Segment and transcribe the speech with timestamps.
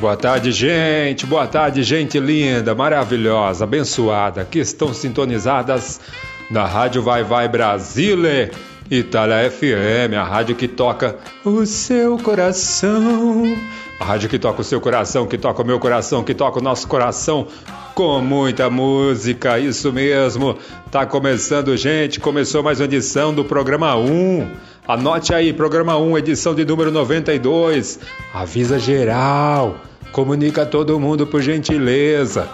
[0.00, 1.26] Boa tarde, gente.
[1.26, 6.00] Boa tarde, gente linda, maravilhosa, abençoada, que estão sintonizadas
[6.48, 8.48] na Rádio Vai Vai Brasília,
[8.88, 13.56] Itália FM, a rádio que toca o seu coração.
[13.98, 16.62] A rádio que toca o seu coração, que toca o meu coração, que toca o
[16.62, 17.48] nosso coração
[17.92, 20.56] com muita música, isso mesmo.
[20.92, 22.20] Tá começando, gente.
[22.20, 24.67] Começou mais uma edição do programa 1.
[24.88, 28.00] Anote aí, programa 1, edição de número 92.
[28.32, 29.76] Avisa geral.
[30.12, 32.48] Comunica a todo mundo por gentileza.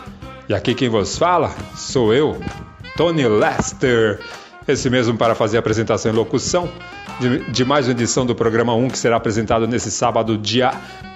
[0.49, 2.37] E aqui quem vos fala sou eu,
[2.97, 4.19] Tony Lester.
[4.67, 6.69] Esse mesmo para fazer a apresentação e locução
[7.21, 10.73] de, de mais uma edição do programa 1 que será apresentado nesse sábado, dia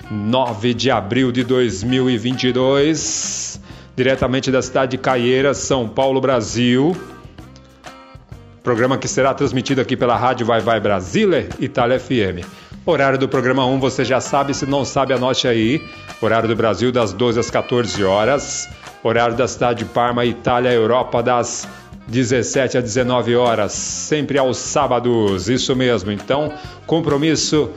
[0.09, 3.61] 9 de abril de 2022,
[3.97, 6.97] diretamente da cidade de Caieiras, São Paulo, Brasil.
[8.69, 12.45] Programa que será transmitido aqui pela Rádio Vai Vai Brasília, Itália FM.
[12.85, 15.83] Horário do programa 1 você já sabe, se não sabe, anote aí.
[16.21, 18.69] Horário do Brasil das 12 às 14 horas.
[19.03, 21.67] Horário da cidade de Parma, Itália, Europa, das
[22.09, 25.49] 17 às 19 horas, sempre aos sábados.
[25.49, 26.13] Isso mesmo.
[26.13, 26.53] Então,
[26.87, 27.71] compromisso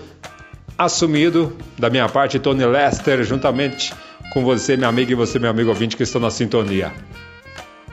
[0.78, 3.94] assumido da minha parte, Tony Lester, juntamente
[4.34, 6.92] com você, minha amiga, e você, meu amigo ouvinte, que estão na sintonia.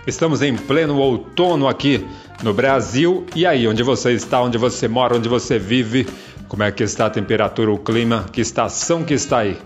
[0.09, 2.09] Estamos em pleno outono aqui
[2.43, 3.27] no Brasil.
[3.37, 6.09] E aí, onde você está, onde você mora, onde você vive?
[6.49, 9.59] Como é que está a temperatura, o clima, que estação que está aí?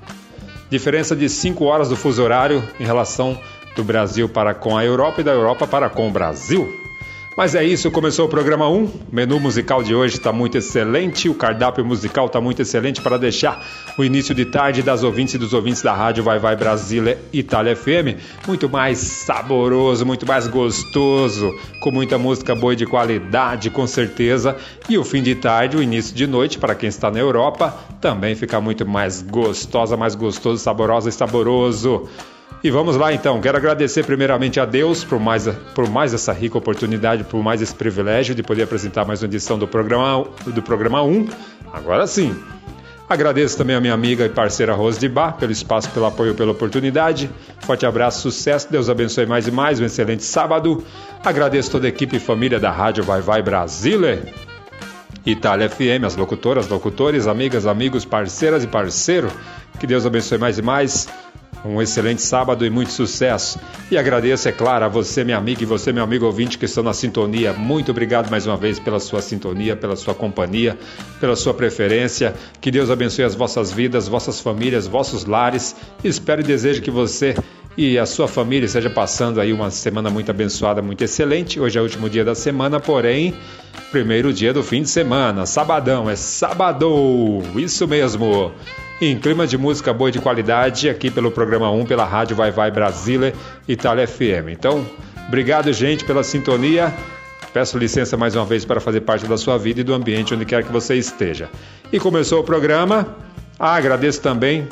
[0.68, 3.38] Diferença de 5 horas do fuso horário em relação
[3.76, 6.68] do Brasil para com a Europa e da Europa para com o Brasil.
[7.34, 8.84] Mas é isso, começou o programa 1.
[8.84, 13.16] O menu musical de hoje está muito excelente, o cardápio musical está muito excelente para
[13.16, 13.64] deixar
[13.96, 17.74] o início de tarde das ouvintes e dos ouvintes da rádio Vai Vai Brasília Itália
[17.74, 23.86] FM muito mais saboroso, muito mais gostoso, com muita música boa e de qualidade, com
[23.86, 24.54] certeza.
[24.86, 28.34] E o fim de tarde, o início de noite, para quem está na Europa, também
[28.34, 32.08] fica muito mais gostosa, mais gostoso, saborosa e saboroso.
[32.64, 33.40] E vamos lá então.
[33.40, 37.74] Quero agradecer primeiramente a Deus por mais, por mais essa rica oportunidade, por mais esse
[37.74, 41.28] privilégio de poder apresentar mais uma edição do programa, do programa 1.
[41.72, 42.36] Agora sim.
[43.08, 46.52] Agradeço também a minha amiga e parceira Rose de Bar pelo espaço, pelo apoio, pela
[46.52, 47.28] oportunidade.
[47.60, 50.84] Forte abraço, sucesso, Deus abençoe mais e mais, um excelente sábado.
[51.24, 54.22] Agradeço toda a equipe e família da Rádio Vai Vai Brasília.
[55.26, 59.28] Itália FM, as locutoras, locutores, amigas, amigos, parceiras e parceiro.
[59.80, 61.08] Que Deus abençoe mais e mais.
[61.64, 63.60] Um excelente sábado e muito sucesso.
[63.90, 66.82] E agradeço, é claro, a você, minha amiga, e você, meu amigo ouvinte, que estão
[66.82, 67.52] na sintonia.
[67.52, 70.76] Muito obrigado mais uma vez pela sua sintonia, pela sua companhia,
[71.20, 72.34] pela sua preferência.
[72.60, 75.76] Que Deus abençoe as vossas vidas, vossas famílias, vossos lares.
[76.02, 77.36] Espero e desejo que você
[77.76, 81.58] e a sua família esteja passando aí uma semana muito abençoada, muito excelente.
[81.58, 83.34] Hoje é o último dia da semana, porém,
[83.90, 88.52] primeiro dia do fim de semana, sabadão, é sabadão, isso mesmo
[89.04, 92.52] em clima de música boa e de qualidade aqui pelo programa 1, pela Rádio Vai
[92.52, 93.32] Vai Brasília,
[93.66, 94.50] Itália FM.
[94.52, 94.86] Então,
[95.26, 96.94] obrigado, gente, pela sintonia.
[97.52, 100.44] Peço licença mais uma vez para fazer parte da sua vida e do ambiente onde
[100.44, 101.50] quer que você esteja.
[101.92, 103.16] E começou o programa.
[103.58, 104.68] Ah, agradeço também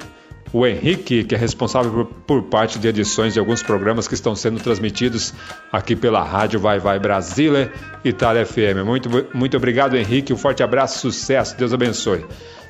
[0.52, 4.34] o Henrique, que é responsável por, por, parte de edições de alguns programas que estão
[4.34, 5.32] sendo transmitidos
[5.72, 7.72] aqui pela Rádio Vai Vai Brasília,
[8.04, 8.84] Itália FM.
[8.84, 10.32] Muito, muito obrigado, Henrique.
[10.32, 11.56] Um forte abraço, sucesso.
[11.56, 12.24] Deus abençoe.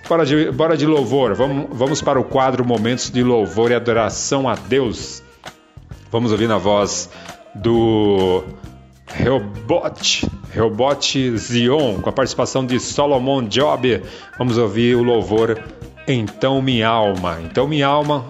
[0.08, 4.48] Bora de, bora de louvor, vamos, vamos para o quadro Momentos de Louvor e Adoração
[4.48, 5.22] a Deus.
[6.10, 7.08] Vamos ouvir na voz
[7.54, 8.42] do
[9.24, 14.02] Robot, Robot Zion, com a participação de Solomon Job.
[14.36, 15.62] Vamos ouvir o louvor
[16.06, 17.38] Então Minha Alma.
[17.42, 18.24] Então Minha Alma,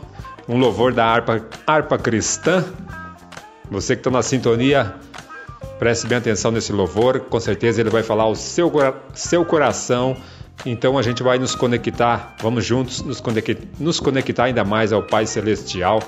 [0.49, 2.65] um louvor da harpa, harpa cristã.
[3.71, 4.95] Você que está na sintonia,
[5.81, 8.71] Preste bem atenção nesse louvor, com certeza ele vai falar o seu,
[9.15, 10.15] seu coração.
[10.67, 15.03] Então a gente vai nos conectar, vamos juntos nos conectar, nos conectar ainda mais ao
[15.03, 16.01] Pai Celestial,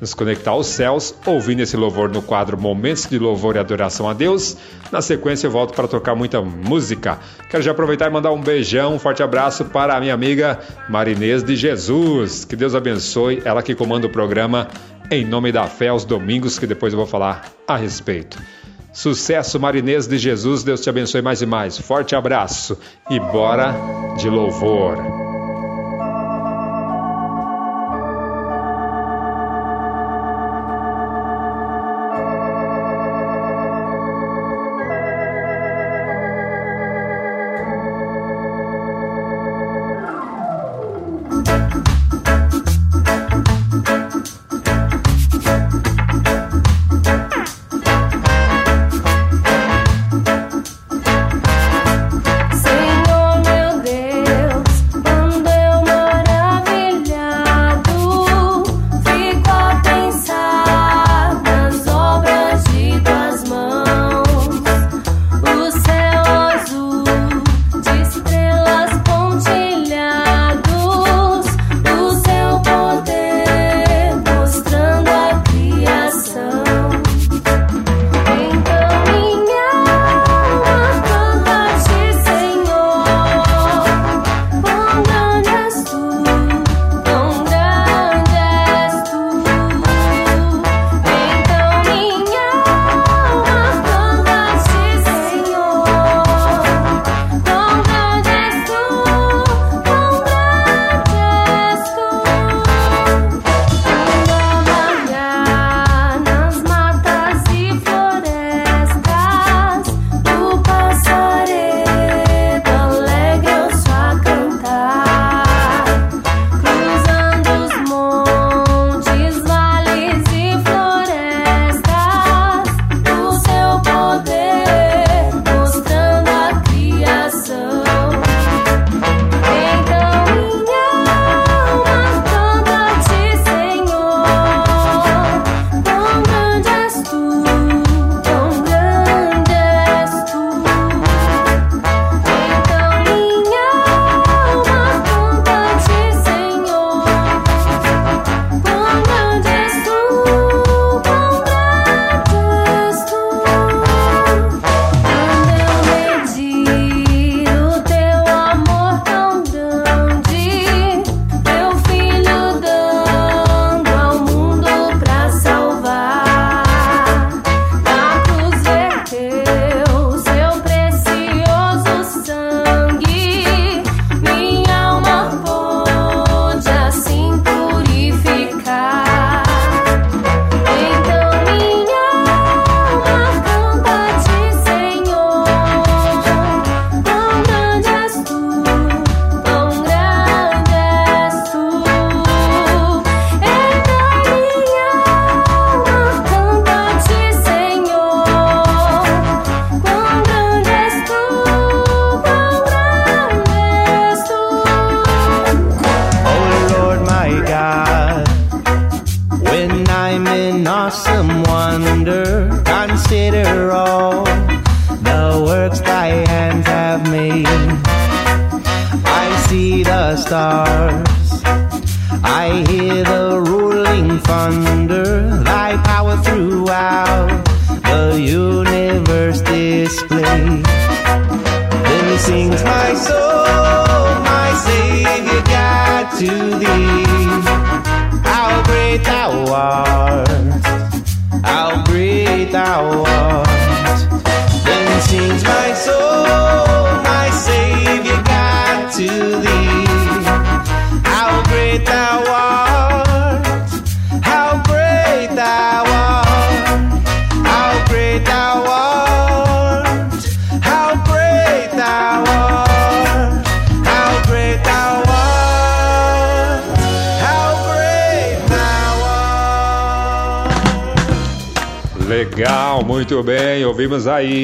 [0.00, 4.12] nos conectar aos céus, ouvindo esse louvor no quadro Momentos de Louvor e Adoração a
[4.12, 4.56] Deus.
[4.90, 7.18] Na sequência eu volto para tocar muita música.
[7.48, 10.58] Quero já aproveitar e mandar um beijão, um forte abraço para a minha amiga
[10.88, 12.44] Marinês de Jesus.
[12.44, 14.68] Que Deus abençoe, ela que comanda o programa
[15.10, 18.38] Em Nome da Fé aos domingos, que depois eu vou falar a respeito.
[18.92, 20.62] Sucesso, Marinês de Jesus.
[20.62, 21.76] Deus te abençoe mais e mais.
[21.76, 22.78] Forte abraço
[23.10, 23.74] e bora
[24.16, 25.33] de louvor.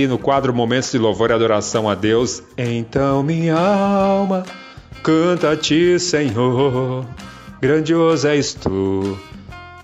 [0.01, 2.43] Aí no quadro Momentos de Louvor e Adoração a Deus.
[2.57, 4.45] Então minha alma
[5.03, 7.05] canta a ti, Senhor,
[7.61, 9.19] grandioso és tu.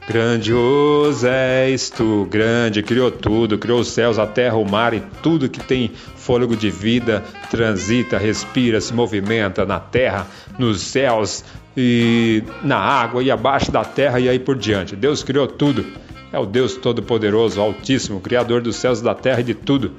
[0.08, 5.48] Grandioso és tu, grande, criou tudo, criou os céus, a terra, o mar e tudo
[5.48, 11.44] que tem fôlego de vida, transita, respira, se movimenta na terra, nos céus
[11.76, 14.94] e na água e abaixo da terra e aí por diante.
[14.94, 15.84] Deus criou tudo.
[16.32, 19.92] É o Deus Todo-Poderoso, Altíssimo, Criador dos céus, da terra e de tudo.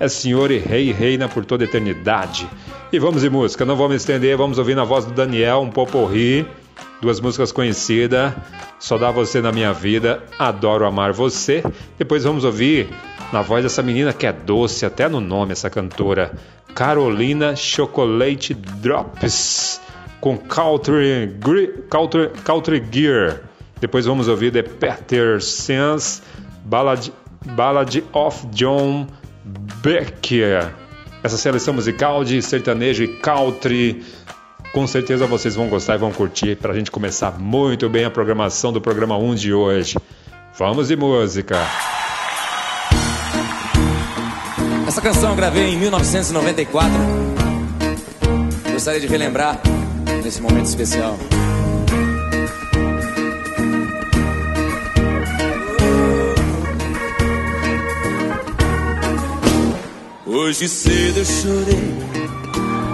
[0.00, 2.48] É Senhor e Rei e reina por toda eternidade.
[2.90, 6.44] E vamos em música, não vamos estender, vamos ouvir na voz do Daniel, um poporri
[7.00, 8.32] duas músicas conhecidas,
[8.78, 11.62] Só Dá Você na Minha Vida, Adoro Amar Você.
[11.98, 12.88] Depois vamos ouvir
[13.32, 16.32] na voz dessa menina que é doce até no nome, essa cantora,
[16.74, 19.80] Carolina Chocolate Drops,
[20.20, 21.36] com Country,
[21.88, 23.42] Country, Country Gear.
[23.80, 26.22] Depois vamos ouvir The Peter Sense,
[26.64, 27.10] Ballad,
[27.54, 29.06] Ballad of John
[29.82, 30.72] Becker.
[31.22, 34.02] Essa seleção musical de sertanejo e country
[34.72, 38.10] com certeza vocês vão gostar e vão curtir para a gente começar muito bem a
[38.10, 39.96] programação do programa 1 de hoje.
[40.56, 41.56] Vamos de música!
[44.86, 46.92] Essa canção eu gravei em 1994.
[48.72, 49.60] Gostaria de relembrar
[50.22, 51.16] nesse momento especial.
[60.32, 61.98] Hoje cedo eu chorei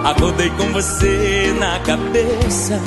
[0.03, 2.81] Acordei com você na cabeça.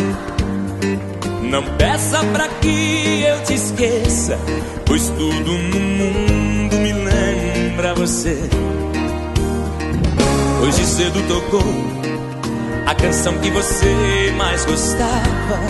[1.42, 4.36] Não peça pra que eu te esqueça,
[4.86, 8.36] pois tudo no mundo me lembra você.
[10.64, 11.74] Hoje cedo tocou
[12.86, 15.60] a canção que você mais gostava.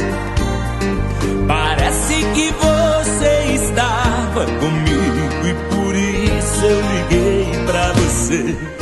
[1.46, 7.19] Parece que você estava comigo e por isso eu liguei
[8.30, 8.79] pra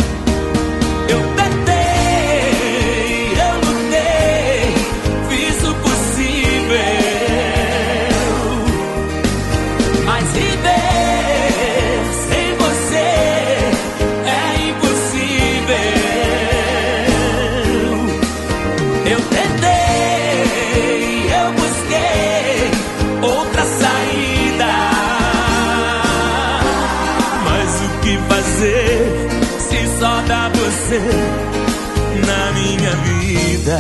[33.68, 33.78] vida.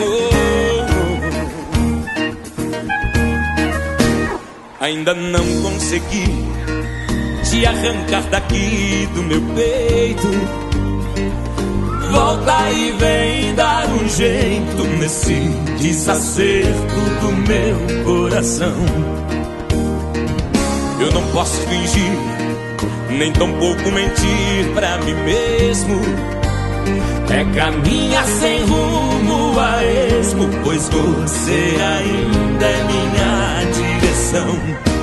[0.00, 0.44] Oh,
[4.84, 6.48] Ainda não consegui
[7.50, 10.28] te arrancar daqui do meu peito.
[12.12, 15.34] Volta e vem dar um jeito nesse
[15.78, 18.76] desacerto do meu coração.
[21.00, 22.12] Eu não posso fingir
[23.10, 26.37] nem tampouco mentir pra mim mesmo.
[27.30, 34.97] É caminhar sem rumo a esmo, pois você ainda é minha direção.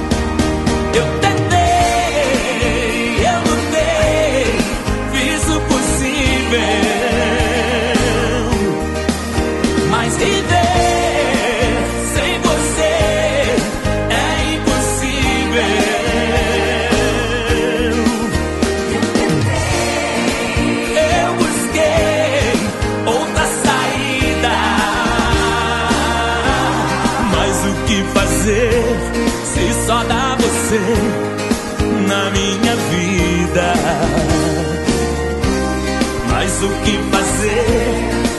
[36.65, 37.65] O que fazer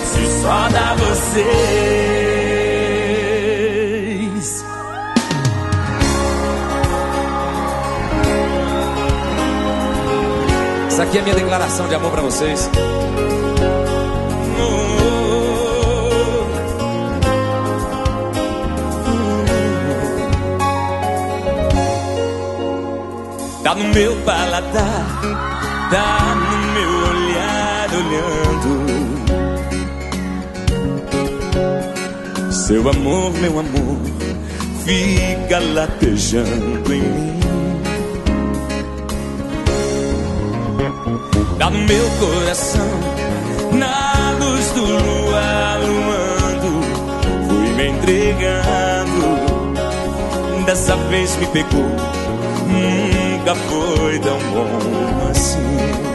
[0.05, 1.47] se só dá vocês?
[10.89, 12.71] Essa aqui é a minha declaração de amor para vocês.
[23.63, 25.21] Tá no meu paladar,
[25.91, 26.66] tá no
[27.97, 28.87] olhando.
[32.53, 33.99] Seu amor, meu amor,
[34.85, 37.41] fica latejando em mim.
[41.59, 43.01] Tá no meu coração,
[43.73, 46.71] na luz do luar luando,
[47.49, 49.27] fui me entregando.
[50.67, 51.91] Dessa vez me pegou.
[52.67, 56.06] Nunca foi tão bom assim.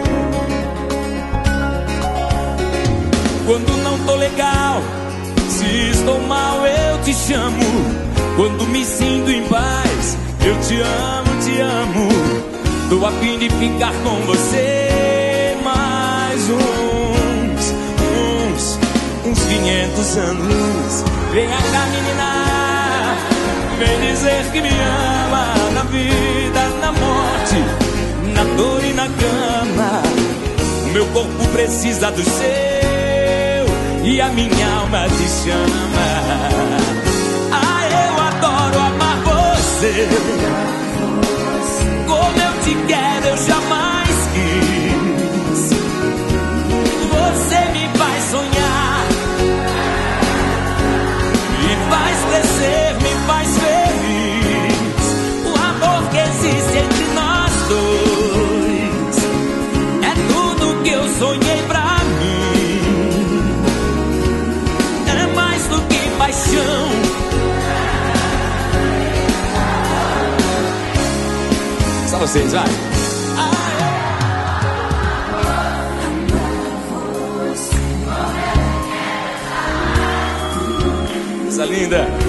[3.52, 4.82] Quando não tô legal,
[5.50, 7.60] se estou mal, eu te chamo.
[8.38, 12.08] Quando me sinto em paz, eu te amo, te amo.
[12.90, 17.74] Tô a fim de ficar com você mais uns,
[18.48, 18.80] uns,
[19.26, 21.04] uns 500 anos.
[21.34, 23.18] Venha cá, menina,
[23.80, 27.56] vem dizer que me ama na vida, na morte,
[28.34, 30.04] na dor e na cama.
[30.86, 32.91] O meu corpo precisa do seu
[34.04, 36.08] e a minha alma te chama.
[37.52, 40.08] Ah, eu adoro amar você.
[72.32, 72.64] Vocês, vai.
[81.44, 82.21] Coisa linda.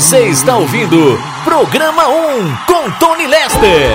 [0.00, 0.96] Você está ouvindo
[1.44, 3.90] Programa 1 com Tony Lester.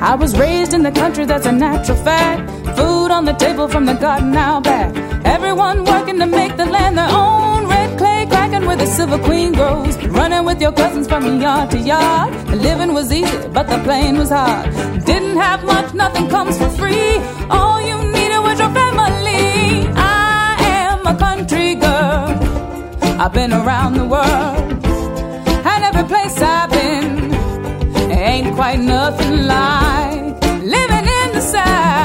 [0.00, 2.51] I was raised in the country, that's a natural fact.
[3.22, 4.90] On the table from the garden out back.
[5.24, 7.68] Everyone working to make the land their own.
[7.68, 9.96] Red clay cracking where the silver queen grows.
[10.08, 12.32] Running with your cousins from yard to yard.
[12.48, 14.74] The living was easy, but the playing was hard.
[15.04, 17.14] Didn't have much, nothing comes for free.
[17.48, 19.86] All you needed was your family.
[19.94, 22.26] I am a country girl.
[23.22, 24.84] I've been around the world.
[25.70, 27.32] And every place I've been
[28.10, 30.42] ain't quite nothing like
[30.74, 32.01] living in the South.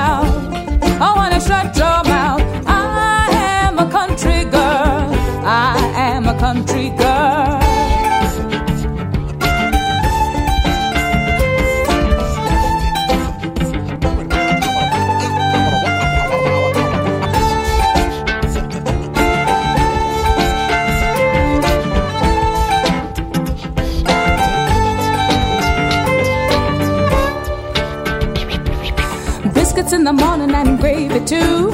[31.28, 31.72] Too.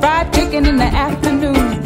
[0.00, 1.84] Fried chicken in the afternoon.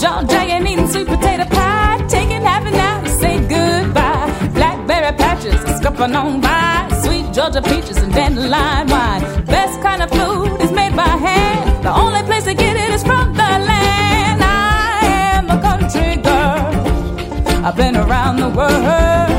[0.00, 2.04] John Jaggin eating sweet potato pie.
[2.08, 4.26] Taking half an hour to say goodbye.
[4.54, 6.88] Blackberry patches scupping on by.
[7.04, 9.22] Sweet Georgia peaches and dandelion wine.
[9.44, 11.84] Best kind of food is made by hand.
[11.84, 14.42] The only place to get it is from the land.
[14.42, 14.98] I
[15.36, 17.64] am a country girl.
[17.64, 19.29] I've been around the world.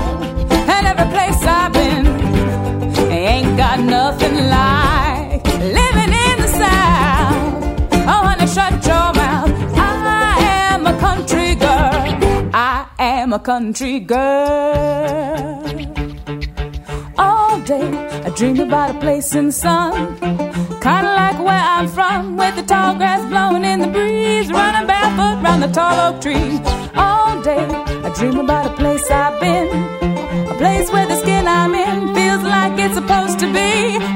[13.41, 15.63] Country girl.
[17.17, 17.89] All day
[18.25, 20.17] I dream about a place in the sun.
[20.85, 25.43] Kinda like where I'm from, with the tall grass blowing in the breeze, running barefoot
[25.43, 26.59] round the tall oak tree.
[26.95, 27.65] All day
[28.05, 29.67] I dream about a place I've been,
[30.47, 33.71] a place where the skin I'm in feels like it's supposed to be.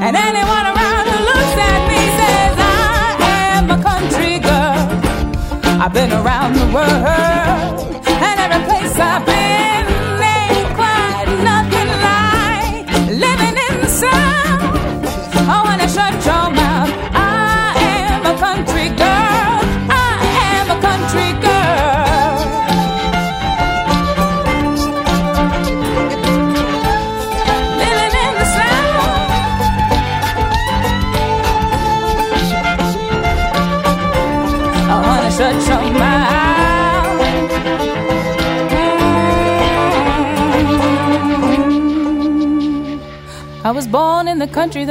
[0.06, 3.18] And anyone around who looks at me says, I
[3.58, 5.82] am a country girl.
[5.82, 7.25] I've been around the world,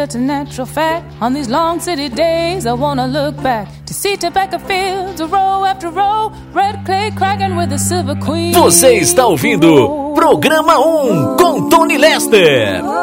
[0.04, 1.02] that's a natural fact.
[1.22, 5.88] On these long city days, I wanna look back to see tobacco fields, row after
[5.88, 8.52] row, red clay cracking with the silver queen.
[8.52, 12.93] Você está ouvindo Programa 1 com Tony Lester.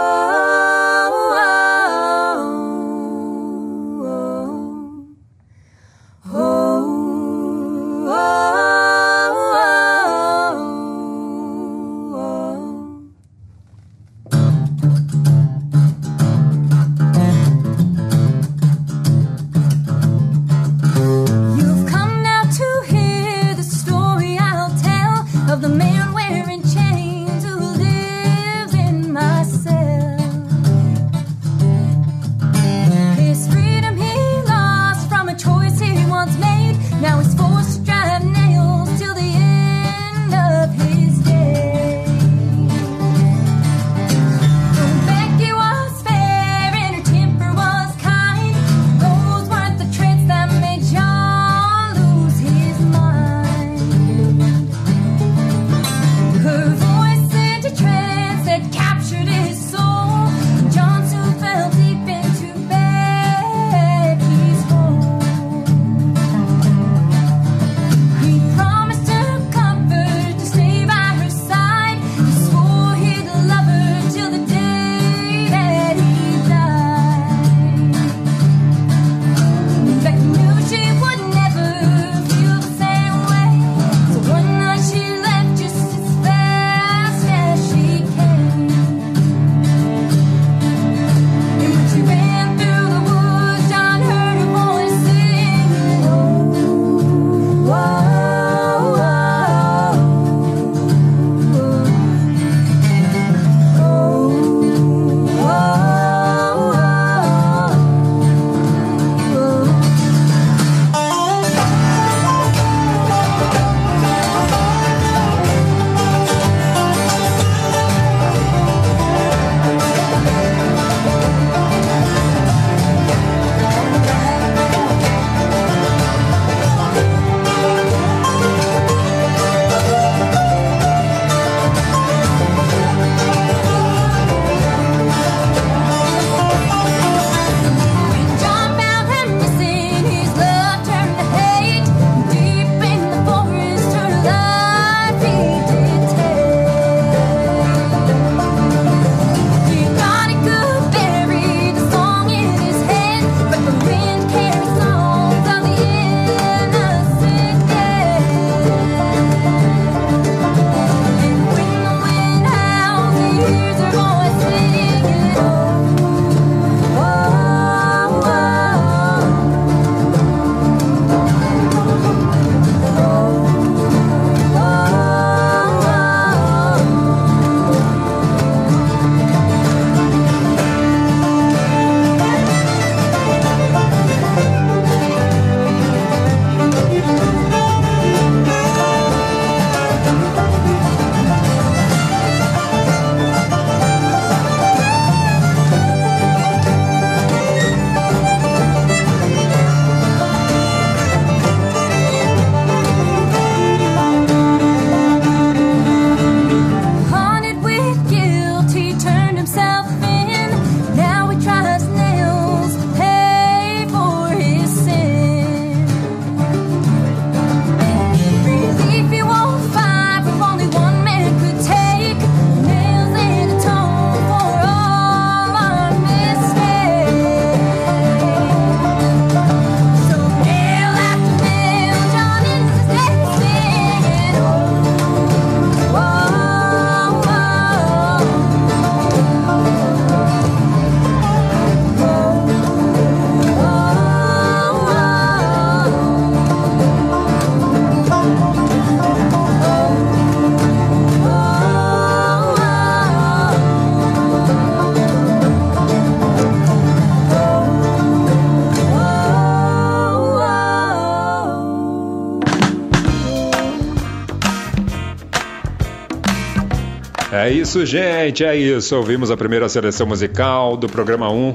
[267.51, 268.95] Isso, gente, é isso.
[268.95, 271.53] Ouvimos a primeira seleção musical do programa 1,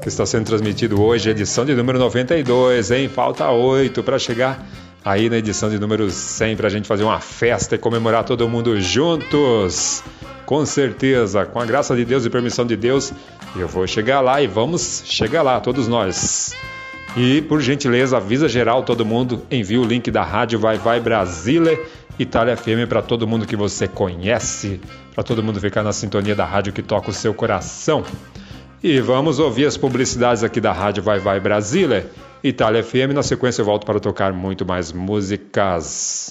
[0.00, 3.08] que está sendo transmitido hoje, edição de número 92, hein?
[3.08, 4.66] Falta 8 para chegar
[5.04, 8.48] aí na edição de número 100 para a gente fazer uma festa e comemorar todo
[8.48, 10.02] mundo juntos.
[10.46, 13.12] Com certeza, com a graça de Deus e permissão de Deus,
[13.54, 16.56] Eu vou chegar lá e vamos chegar lá, todos nós.
[17.16, 21.78] E, por gentileza, avisa geral todo mundo, envia o link da rádio Vai Vai Brasília
[22.18, 24.80] Itália FM para todo mundo que você conhece,
[25.14, 28.02] para todo mundo ficar na sintonia da rádio que toca o seu coração.
[28.82, 32.10] E vamos ouvir as publicidades aqui da rádio Vai Vai Brasília,
[32.42, 33.14] Itália FM.
[33.14, 36.30] Na sequência eu volto para tocar muito mais músicas.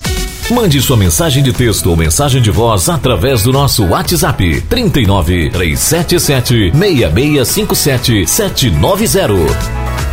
[0.51, 6.71] Mande sua mensagem de texto ou mensagem de voz através do nosso WhatsApp 39 377
[6.77, 10.12] 6657 790.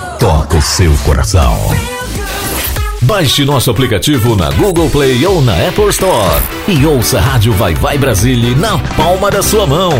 [0.21, 1.57] toca o seu coração.
[3.01, 7.73] Baixe nosso aplicativo na Google Play ou na Apple Store e ouça a Rádio Vai
[7.73, 9.91] Vai Brasília na palma da sua mão.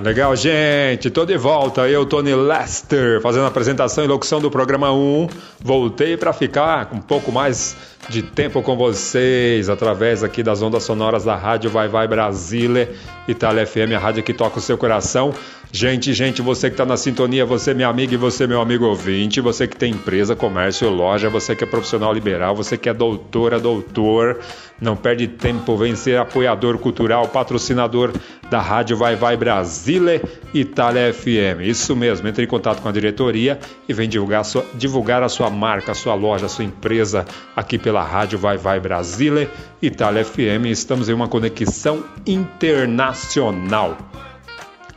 [0.00, 1.10] Legal, gente.
[1.10, 1.88] Tô de volta.
[1.88, 5.28] Eu, Tony Lester, fazendo a apresentação e locução do programa 1.
[5.60, 7.76] Voltei para ficar um pouco mais
[8.08, 12.92] de tempo com vocês através aqui das ondas sonoras da Rádio Vai Vai Brasília,
[13.28, 15.32] Itália FM, a rádio que toca o seu coração.
[15.74, 19.40] Gente, gente, você que está na sintonia, você minha amiga e você meu amigo ouvinte,
[19.40, 23.58] você que tem empresa, comércio, loja, você que é profissional liberal, você que é doutora,
[23.58, 24.38] doutor,
[24.78, 28.12] não perde tempo, vem ser apoiador cultural, patrocinador
[28.50, 30.20] da Rádio Vai Vai Brasília,
[30.52, 31.62] Itália FM.
[31.62, 33.58] Isso mesmo, entre em contato com a diretoria
[33.88, 37.24] e vem divulgar a sua, divulgar a sua marca, a sua loja, a sua empresa
[37.56, 40.66] aqui pela Rádio Vai Vai Brasília, Itália FM.
[40.66, 43.96] Estamos em uma conexão internacional.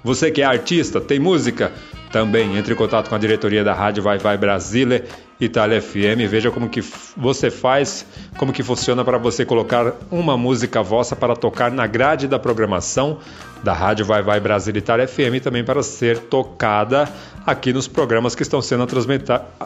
[0.06, 1.72] Você que é artista, tem música?
[2.12, 5.04] Também entre em contato com a diretoria da rádio Vai Vai Brasília,
[5.42, 6.30] Itália FM.
[6.30, 6.80] Veja como que
[7.18, 8.06] você faz,
[8.38, 13.18] como que funciona para você colocar uma música vossa para tocar na grade da programação
[13.64, 17.10] da rádio Vai Vai Brasília Itália FM e também para ser tocada
[17.44, 18.86] aqui nos programas que estão sendo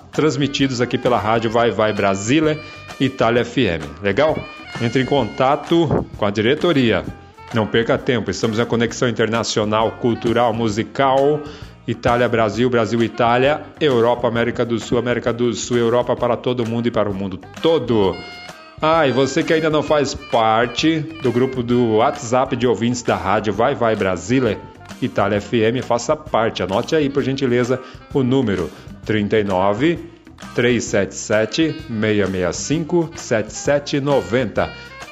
[0.10, 2.58] transmitidos aqui pela rádio Vai Vai Brasília
[2.98, 4.02] Itália FM.
[4.02, 4.40] Legal?
[4.82, 7.04] Entre em contato com a diretoria.
[7.54, 11.42] Não perca tempo, estamos na conexão internacional, cultural, musical.
[11.88, 16.86] Itália, Brasil, Brasil, Itália, Europa, América do Sul, América do Sul, Europa para todo mundo
[16.86, 18.16] e para o mundo todo.
[18.80, 23.16] Ah, e você que ainda não faz parte do grupo do WhatsApp de ouvintes da
[23.16, 24.60] rádio Vai Vai Brasília,
[25.02, 26.62] Itália FM, faça parte.
[26.62, 27.82] Anote aí, por gentileza,
[28.14, 28.70] o número
[29.04, 29.98] 39
[30.54, 34.70] 377 665 7790.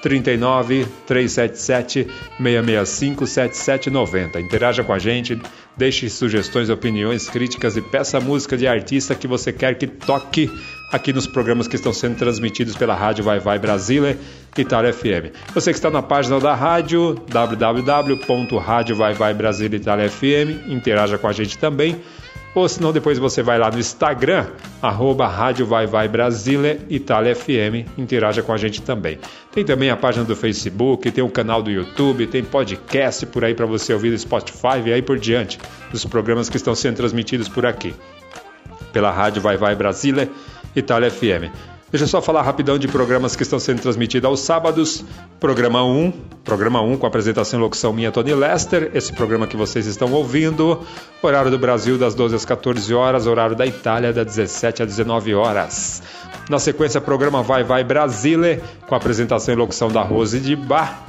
[0.07, 4.39] 39 377 665 7790.
[4.39, 5.37] Interaja com a gente,
[5.75, 10.49] deixe sugestões, opiniões, críticas e peça música de artista que você quer que toque
[10.93, 14.17] aqui nos programas que estão sendo transmitidos pela Rádio Vai Vai Brasília
[14.57, 15.35] Itália FM.
[15.53, 22.01] Você que está na página da rádio www.radiovaivaibrasília Itália FM, interaja com a gente também
[22.59, 24.47] ou senão depois você vai lá no Instagram,
[24.81, 29.19] arroba Rádio Vai Vai Brasília, Itália FM, interaja com a gente também.
[29.51, 33.53] Tem também a página do Facebook, tem o canal do YouTube, tem podcast por aí
[33.53, 35.59] para você ouvir no Spotify e aí por diante,
[35.91, 37.93] dos programas que estão sendo transmitidos por aqui.
[38.91, 40.27] Pela Rádio Vai Vai Brasília,
[40.75, 41.76] Itália FM.
[41.89, 45.05] Deixa eu só falar rapidão de programas que estão sendo transmitidos aos sábados.
[45.39, 46.11] Programa 1,
[46.43, 48.91] programa 1 com apresentação e locução minha, Tony Lester.
[48.93, 50.81] Esse programa que vocês estão ouvindo.
[51.21, 55.33] Horário do Brasil das 12 às 14 horas, horário da Itália das 17 às 19
[55.33, 56.03] horas.
[56.49, 61.05] Na sequência, programa Vai Vai Brasília, com apresentação e locução da Rose de Bar.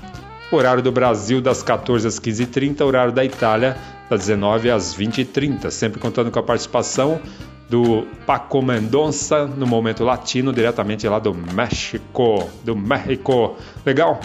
[0.52, 3.76] Horário do Brasil das 14 às 15h30, horário da Itália
[4.08, 5.72] das 19 às 20h30.
[5.72, 7.20] Sempre contando com a participação
[7.68, 13.56] do Paco Mendonça no momento latino, diretamente lá do México, do México.
[13.84, 14.20] Legal?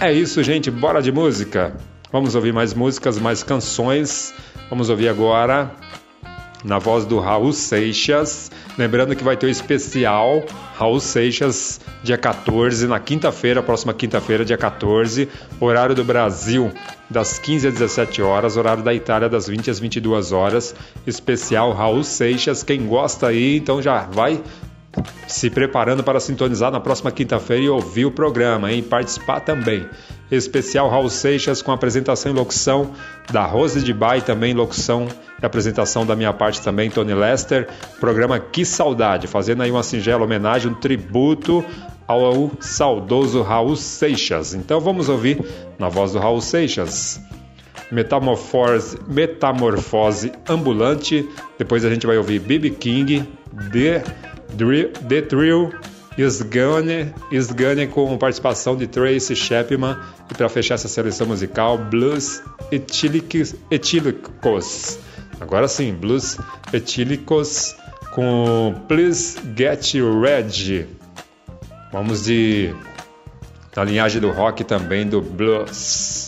[0.00, 0.70] É isso, gente.
[0.70, 1.76] Bora de música.
[2.10, 4.34] Vamos ouvir mais músicas, mais canções.
[4.68, 5.70] Vamos ouvir agora
[6.64, 8.50] na voz do Raul Seixas.
[8.76, 10.44] Lembrando que vai ter o especial
[10.76, 15.28] Raul Seixas, dia 14, na quinta-feira, próxima quinta-feira, dia 14,
[15.60, 16.70] horário do Brasil,
[17.10, 20.74] das 15 às 17 horas, horário da Itália, das 20 às 22 horas.
[21.06, 22.62] Especial Raul Seixas.
[22.62, 24.40] Quem gosta aí, então já vai
[25.26, 28.82] se preparando para sintonizar na próxima quinta-feira e ouvir o programa, hein?
[28.82, 29.86] Participar também.
[30.30, 32.90] especial Raul Seixas com apresentação e locução
[33.32, 35.08] da Rose de Bai, também locução
[35.42, 37.68] e apresentação da minha parte também, Tony Lester.
[38.00, 41.64] Programa Que Saudade, fazendo aí uma singela homenagem, um tributo
[42.06, 44.54] ao saudoso Raul Seixas.
[44.54, 45.44] Então vamos ouvir
[45.78, 47.20] na voz do Raul Seixas.
[47.90, 51.28] Metamorfose, Metamorfose Ambulante.
[51.58, 52.70] Depois a gente vai ouvir B.B.
[52.70, 53.28] King,
[53.72, 54.04] The,
[55.08, 55.72] The Thrill
[56.18, 56.40] Is
[57.30, 57.48] Is
[57.92, 59.96] com participação de Tracy Chapman.
[60.30, 63.54] E para fechar essa seleção musical, Blues Etílicos.
[65.40, 66.36] Agora sim, Blues
[66.72, 67.76] Etílicos
[68.10, 70.86] com Please Get Ready.
[71.92, 72.74] Vamos de
[73.74, 76.27] da linhagem do rock também do blues.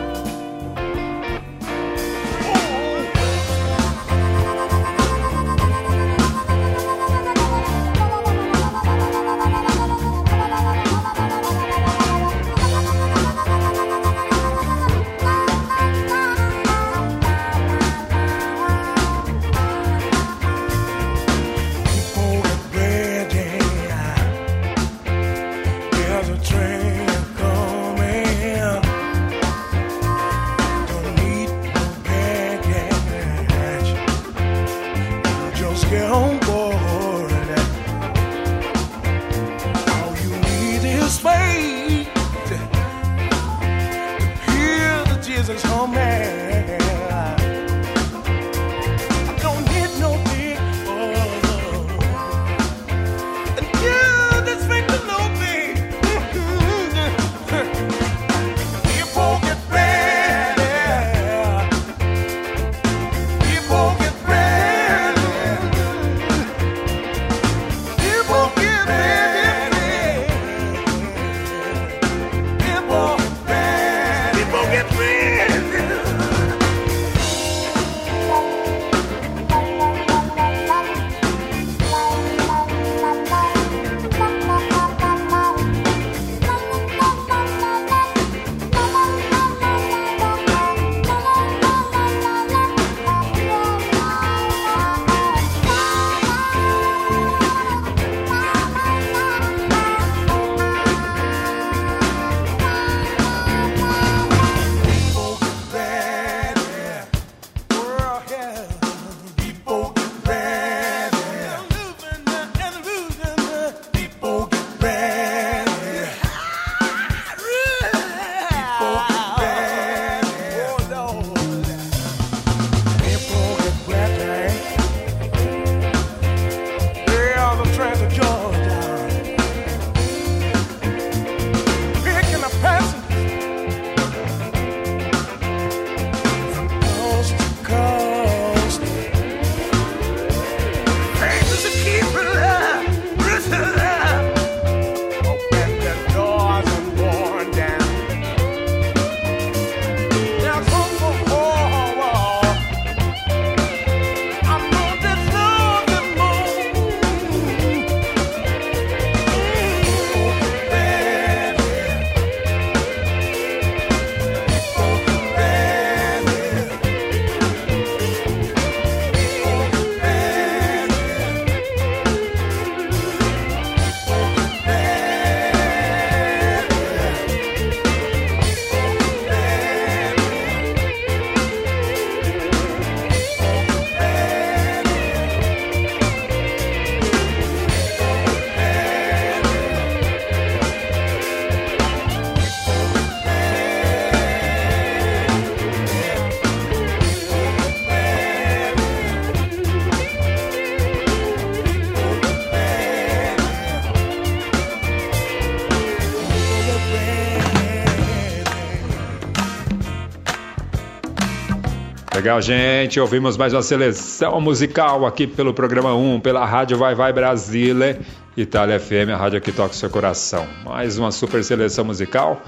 [212.21, 212.99] Legal, gente.
[212.99, 217.99] Ouvimos mais uma seleção musical aqui pelo programa 1, pela Rádio Vai Vai Brasília,
[218.37, 220.45] Itália FM, a rádio que toca o seu coração.
[220.63, 222.39] Mais uma super seleção musical.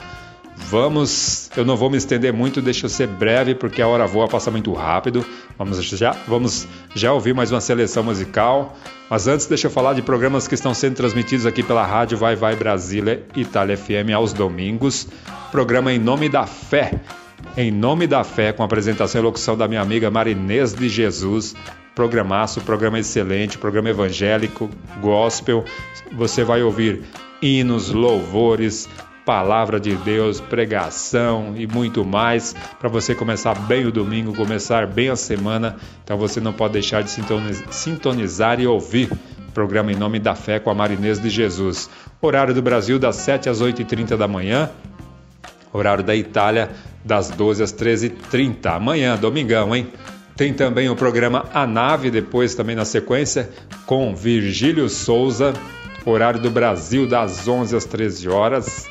[0.56, 4.28] Vamos, eu não vou me estender muito, deixa eu ser breve porque a hora voa,
[4.28, 5.26] passa muito rápido.
[5.58, 8.78] Vamos já, vamos já ouvir mais uma seleção musical.
[9.10, 12.36] Mas antes, deixa eu falar de programas que estão sendo transmitidos aqui pela rádio Vai
[12.36, 15.08] Vai Brasília, Itália FM aos domingos.
[15.52, 17.00] Programa Em Nome da Fé,
[17.56, 21.56] em Nome da Fé, com apresentação e locução da minha amiga Marinês de Jesus.
[21.96, 24.70] Programaço, programa excelente, programa evangélico,
[25.00, 25.64] gospel.
[26.12, 27.04] Você vai ouvir
[27.42, 28.90] hinos, louvores,
[29.26, 35.10] palavra de Deus, pregação e muito mais para você começar bem o domingo, começar bem
[35.10, 35.78] a semana.
[36.04, 37.12] Então você não pode deixar de
[37.70, 39.12] sintonizar e ouvir.
[39.54, 41.90] Programa em nome da fé com a Marinês de Jesus.
[42.20, 44.70] Horário do Brasil das 7 às 8h30 da manhã.
[45.72, 46.72] Horário da Itália
[47.04, 48.66] das 12 às 13h30.
[48.68, 49.88] Amanhã, domingão, hein?
[50.36, 53.50] Tem também o programa A Nave, depois também na sequência,
[53.86, 55.54] com Virgílio Souza.
[56.06, 58.88] Horário do Brasil das 11 às 13 horas.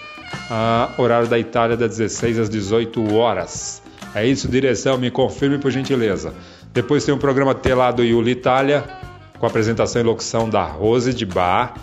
[0.51, 3.83] Ah, horário da Itália das 16 às 18 horas.
[4.15, 6.33] É isso, direção, me confirme por gentileza.
[6.73, 8.85] Depois tem o programa Telado Iuli Itália,
[9.39, 11.75] com apresentação e locução da Rose de Bar.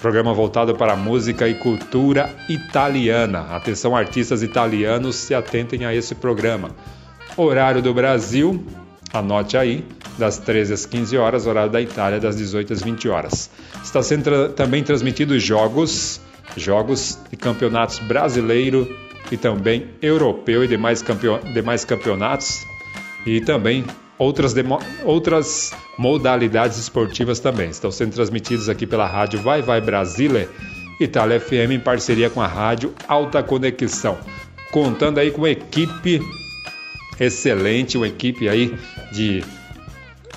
[0.00, 3.56] Programa voltado para música e cultura italiana.
[3.56, 6.70] Atenção, artistas italianos, se atentem a esse programa.
[7.36, 8.64] Horário do Brasil,
[9.12, 9.84] anote aí,
[10.18, 13.50] das 13 às 15 horas, horário da Itália, das 18 às 20 horas.
[13.82, 16.20] Está sendo tra também transmitidos jogos,
[16.56, 18.96] jogos de campeonatos brasileiro
[19.30, 22.66] e também europeu e demais, campeon demais campeonatos
[23.26, 23.84] e também
[24.18, 24.54] outras,
[25.04, 27.70] outras modalidades esportivas também.
[27.70, 30.48] Estão sendo transmitidos aqui pela rádio Vai Vai Brasília,
[31.00, 34.18] Itália FM, em parceria com a rádio Alta Conexão.
[34.70, 36.20] Contando aí com uma equipe
[37.20, 38.76] excelente, uma equipe aí
[39.12, 39.42] de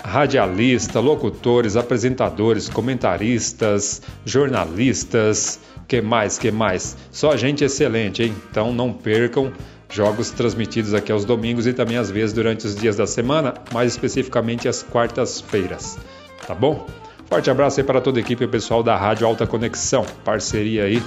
[0.03, 6.95] radialistas, locutores, apresentadores, comentaristas, jornalistas, que mais, que mais?
[7.11, 8.36] Só gente excelente, hein?
[8.49, 9.51] Então não percam
[9.92, 13.92] Jogos transmitidos aqui aos domingos e também às vezes durante os dias da semana, mais
[13.92, 15.98] especificamente às quartas-feiras.
[16.46, 16.88] Tá bom?
[17.28, 20.84] Forte abraço aí para toda a equipe e o pessoal da Rádio Alta Conexão, parceria
[20.84, 21.02] aí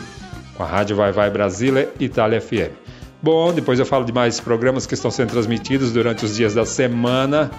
[0.57, 2.73] com a Rádio Vai Vai Brasília e Itália FM.
[3.23, 6.67] Bom, depois eu falo de mais programas que estão sendo transmitidos durante os dias da
[6.67, 7.51] semana.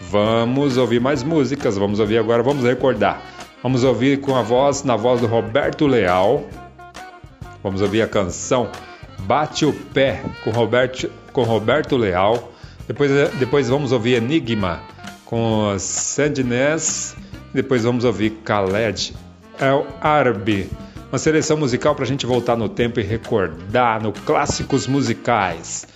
[0.00, 3.22] Vamos ouvir mais músicas, vamos ouvir agora, vamos recordar.
[3.62, 6.44] Vamos ouvir com a voz, na voz do Roberto Leal.
[7.62, 8.68] Vamos ouvir a canção
[9.20, 12.52] Bate o Pé com Roberto, com Roberto Leal.
[12.86, 14.80] Depois, depois vamos ouvir Enigma
[15.24, 17.16] com Sandinés.
[17.52, 19.14] Depois vamos ouvir Khaled
[19.58, 20.70] El Arbi.
[21.10, 25.86] Uma seleção musical para a gente voltar no tempo e recordar no clássicos musicais.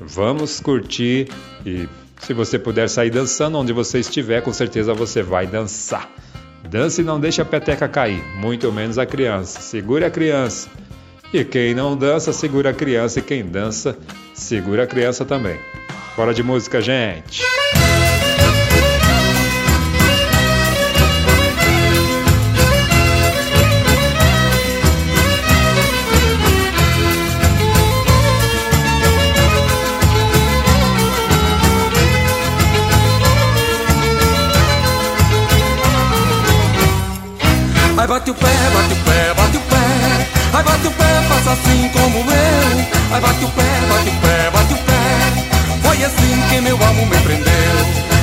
[0.00, 1.28] Vamos curtir
[1.64, 1.88] e
[2.20, 6.10] se você puder sair dançando onde você estiver, com certeza você vai dançar.
[6.68, 9.60] Dance e não deixe a peteca cair, muito menos a criança.
[9.60, 10.68] Segure a criança.
[11.32, 13.96] E quem não dança, segura a criança, e quem dança,
[14.32, 15.58] segura a criança também.
[16.14, 17.42] Fora de música, gente!
[37.98, 38.55] Ai, bate o pé,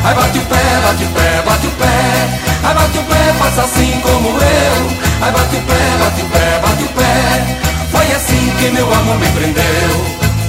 [0.03, 2.39] Ai, bate o pé, bate o pé, bate o pé.
[2.63, 4.97] Ai, bate o pé, faça assim como eu.
[5.21, 7.57] Ai, bate o pé, bate o pé, bate o pé.
[7.91, 10.05] Foi assim que meu amor me prendeu.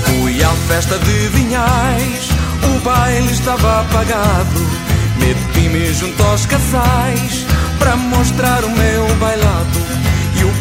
[0.07, 2.29] Fui à festa de Vinhais,
[2.63, 4.85] o baile estava apagado.
[5.19, 7.47] Meti-me junto aos casais
[7.79, 10.05] para mostrar o meu bailado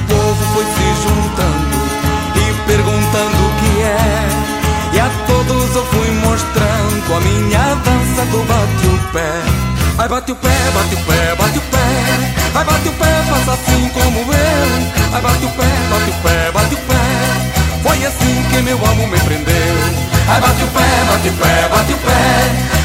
[0.08, 1.78] povo foi se juntando
[2.36, 4.96] e perguntando o que é.
[4.96, 6.03] E a todos eu fui
[6.44, 9.32] mostrando a minha dança do bate o pé.
[9.98, 11.78] Ai bate o pé, bate o pé, bate o pé.
[12.56, 15.14] Ai bate o pé, faça assim como eu.
[15.14, 17.04] Ai bate o pé, bate o pé, bate o pé.
[17.84, 19.76] Foi assim que meu amor me prendeu.
[20.28, 22.14] Ai bate o pé, bate o pé, bate o pé.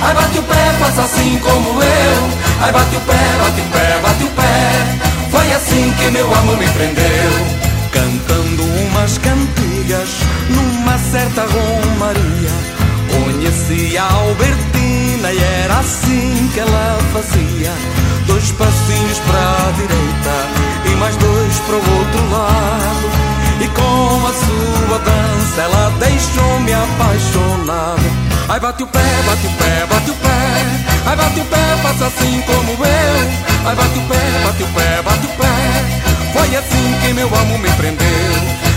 [0.03, 2.31] Ai bate o pé, faça assim como eu.
[2.63, 5.31] Ai bate o pé, bate o pé, bate o pé.
[5.31, 7.33] Foi assim que meu amor me prendeu.
[7.91, 10.11] Cantando umas cantigas
[10.51, 12.78] numa certa romaria.
[13.39, 17.73] Conheci a Albertina e era assim que ela fazia.
[18.27, 23.11] Dois passinhos para a direita e mais dois para o outro lado.
[23.61, 28.03] E com a sua dança ela deixou-me apaixonado.
[28.49, 31.07] Ai bate o pé, bate o pé, bate o pé.
[31.07, 33.69] Ai bate o pé, faça assim como eu.
[33.69, 36.33] Ai bate o pé, bate o pé, bate o pé.
[36.33, 38.33] Foi assim que meu amor me prendeu.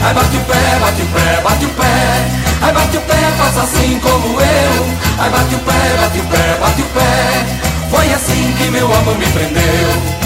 [0.05, 2.50] Ai bate o pé, bate o pé, bate o pé.
[2.61, 4.85] Ai bate o pé, faça assim como eu.
[5.17, 7.45] Ai bate o pé, bate o pé, bate o pé.
[7.89, 10.20] Foi assim que meu amor me prendeu.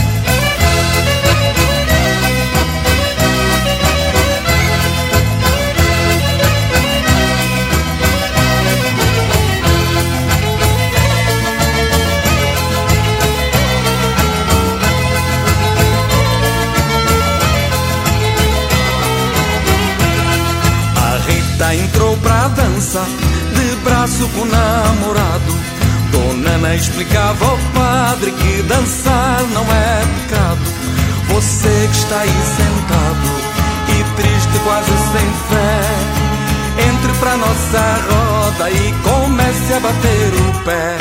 [22.75, 23.05] Dança,
[23.53, 25.55] de braço com o namorado.
[26.11, 30.59] Dona Ana explicava ao padre que dançar não é pecado.
[31.29, 33.27] Você que está aí sentado
[33.87, 40.97] e triste, quase sem fé, entre pra nossa roda e comece a bater o pé.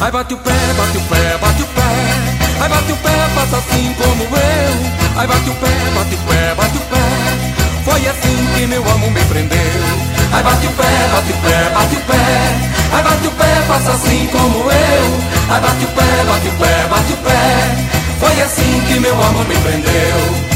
[0.00, 1.82] Ai, bate o pé, bate o pé, bate o pé.
[2.60, 5.18] Ai, bate o pé, faça assim como eu.
[5.18, 6.96] Ai, bate o pé, bate o pé, bate o pé.
[7.84, 10.05] Foi assim que meu amor me prendeu.
[10.32, 12.66] Ai bate o pé, bate o pé, bate o pé.
[12.92, 15.20] Ai bate o pé, faça assim como eu.
[15.50, 17.86] Ai bate o pé, bate o pé, bate o pé.
[18.20, 20.55] Foi assim que meu amor me prendeu.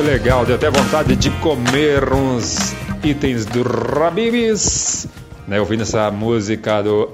[0.00, 5.06] Legal, deu até vontade de comer uns itens do Rabibis,
[5.48, 5.58] né?
[5.58, 7.10] Ouvindo essa música do,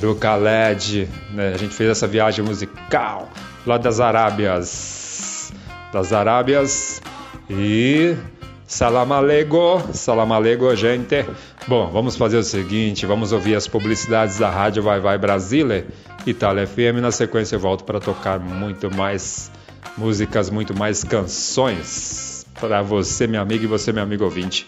[0.00, 1.52] do Khaled, né?
[1.54, 3.28] A gente fez essa viagem musical
[3.64, 5.52] lá das Arábias,
[5.92, 7.00] das Arábias
[7.48, 8.16] e
[8.66, 11.26] Salam alego, salam alego, gente.
[11.66, 15.84] Bom, vamos fazer o seguinte, vamos ouvir as publicidades da Rádio Vai Vai Brasília,
[16.24, 17.00] Itália FM.
[17.02, 19.50] Na sequência eu volto para tocar muito mais
[19.96, 24.66] músicas, muito mais canções para você, meu amigo, e você, meu amigo ouvinte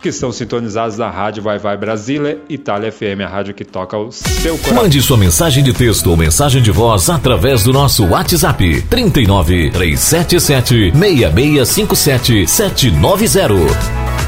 [0.00, 4.12] que estão sintonizados na Rádio Vai Vai Brasília, Itália FM, a rádio que toca o
[4.12, 4.82] seu coração.
[4.82, 10.92] Mande sua mensagem de texto ou mensagem de voz através do nosso WhatsApp 39 377
[10.92, 14.27] 6657 790.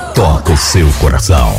[0.13, 1.53] toca o seu coração.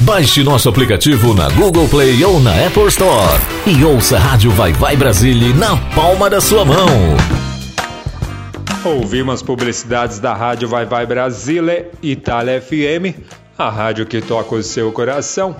[0.00, 4.72] Baixe nosso aplicativo na Google Play ou na Apple Store e ouça a Rádio Vai
[4.72, 6.88] Vai Brasília na palma da sua mão.
[8.84, 13.16] Ouvimos publicidades da Rádio Vai Vai Brasília, Itália FM,
[13.56, 15.54] a rádio que toca o seu coração.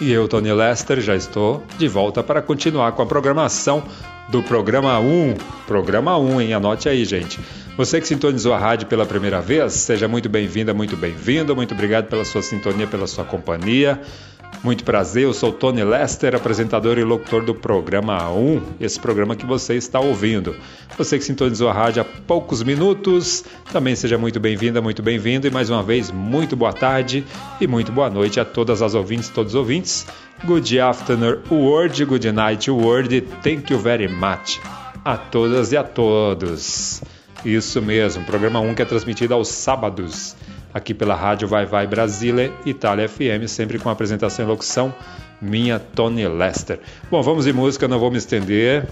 [0.00, 3.82] E eu, Tony Lester, já estou de volta para continuar com a programação
[4.30, 5.34] do programa 1.
[5.66, 6.54] Programa 1, hein?
[6.54, 7.40] Anote aí, gente.
[7.76, 11.54] Você que sintonizou a rádio pela primeira vez, seja muito bem-vinda, muito bem-vindo.
[11.56, 14.00] Muito obrigado pela sua sintonia, pela sua companhia.
[14.62, 19.46] Muito prazer, eu sou Tony Lester, apresentador e locutor do programa 1, esse programa que
[19.46, 20.54] você está ouvindo.
[20.98, 23.42] Você que sintonizou a rádio há poucos minutos,
[23.72, 27.24] também seja muito bem-vinda, muito bem-vindo e mais uma vez, muito boa tarde
[27.58, 30.06] e muito boa noite a todas as ouvintes, todos os ouvintes.
[30.44, 34.60] Good afternoon, world, good night, world, thank you very much
[35.02, 37.02] a todas e a todos.
[37.46, 40.36] Isso mesmo, programa 1 que é transmitido aos sábados,
[40.72, 44.94] aqui pela Rádio Vai Vai Brasília, Itália FM, sempre com apresentação e locução
[45.40, 46.80] minha Tony Lester.
[47.10, 48.86] Bom, vamos de música, não vou me estender.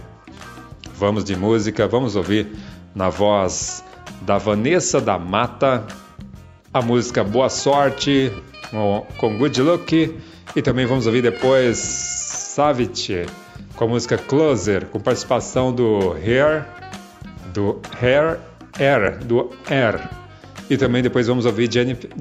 [0.95, 2.49] Vamos de música, vamos ouvir
[2.95, 3.85] na voz
[4.23, 5.87] da Vanessa da Mata
[6.73, 8.33] a música Boa Sorte
[9.17, 10.19] com Good Luck
[10.57, 13.27] e também vamos ouvir depois Savage
[13.77, 16.67] com a música Closer com participação do Hair
[17.55, 18.39] do Hair
[18.79, 20.28] Air, do Air.
[20.71, 21.71] E também depois vamos ouvir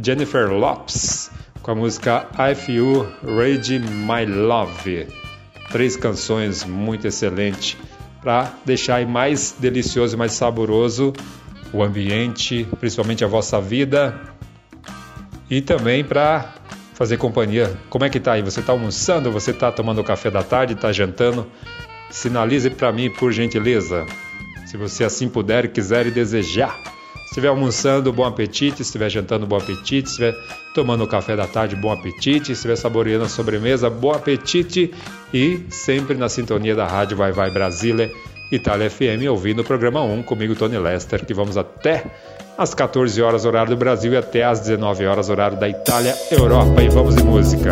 [0.02, 1.30] Jennifer Lopes
[1.62, 5.08] com a música I Feel Rage My Love.
[5.70, 7.78] Três canções muito excelentes
[8.22, 11.14] para deixar mais delicioso e mais saboroso
[11.74, 14.18] o ambiente, principalmente a vossa vida
[15.50, 16.54] e também para
[16.94, 17.78] fazer companhia.
[17.90, 18.42] Como é que tá aí?
[18.42, 19.32] Você está almoçando?
[19.32, 20.74] Você está tomando café da tarde?
[20.74, 21.46] Está jantando?
[22.10, 24.06] Sinalize para mim, por gentileza
[24.68, 26.78] se você assim puder, quiser e desejar.
[27.28, 28.78] Se estiver almoçando, bom apetite.
[28.78, 30.10] Se estiver jantando, bom apetite.
[30.10, 30.36] Se estiver
[30.74, 32.48] tomando o café da tarde, bom apetite.
[32.48, 34.94] Se estiver saboreando a sobremesa, bom apetite.
[35.34, 38.10] E sempre na sintonia da rádio Vai Vai Brasília,
[38.50, 42.06] Itália FM, ouvindo o programa 1 comigo, Tony Lester, que vamos até
[42.58, 46.82] às 14 horas, horário do Brasil, e até às 19 horas, horário da Itália, Europa.
[46.82, 47.72] E vamos de música.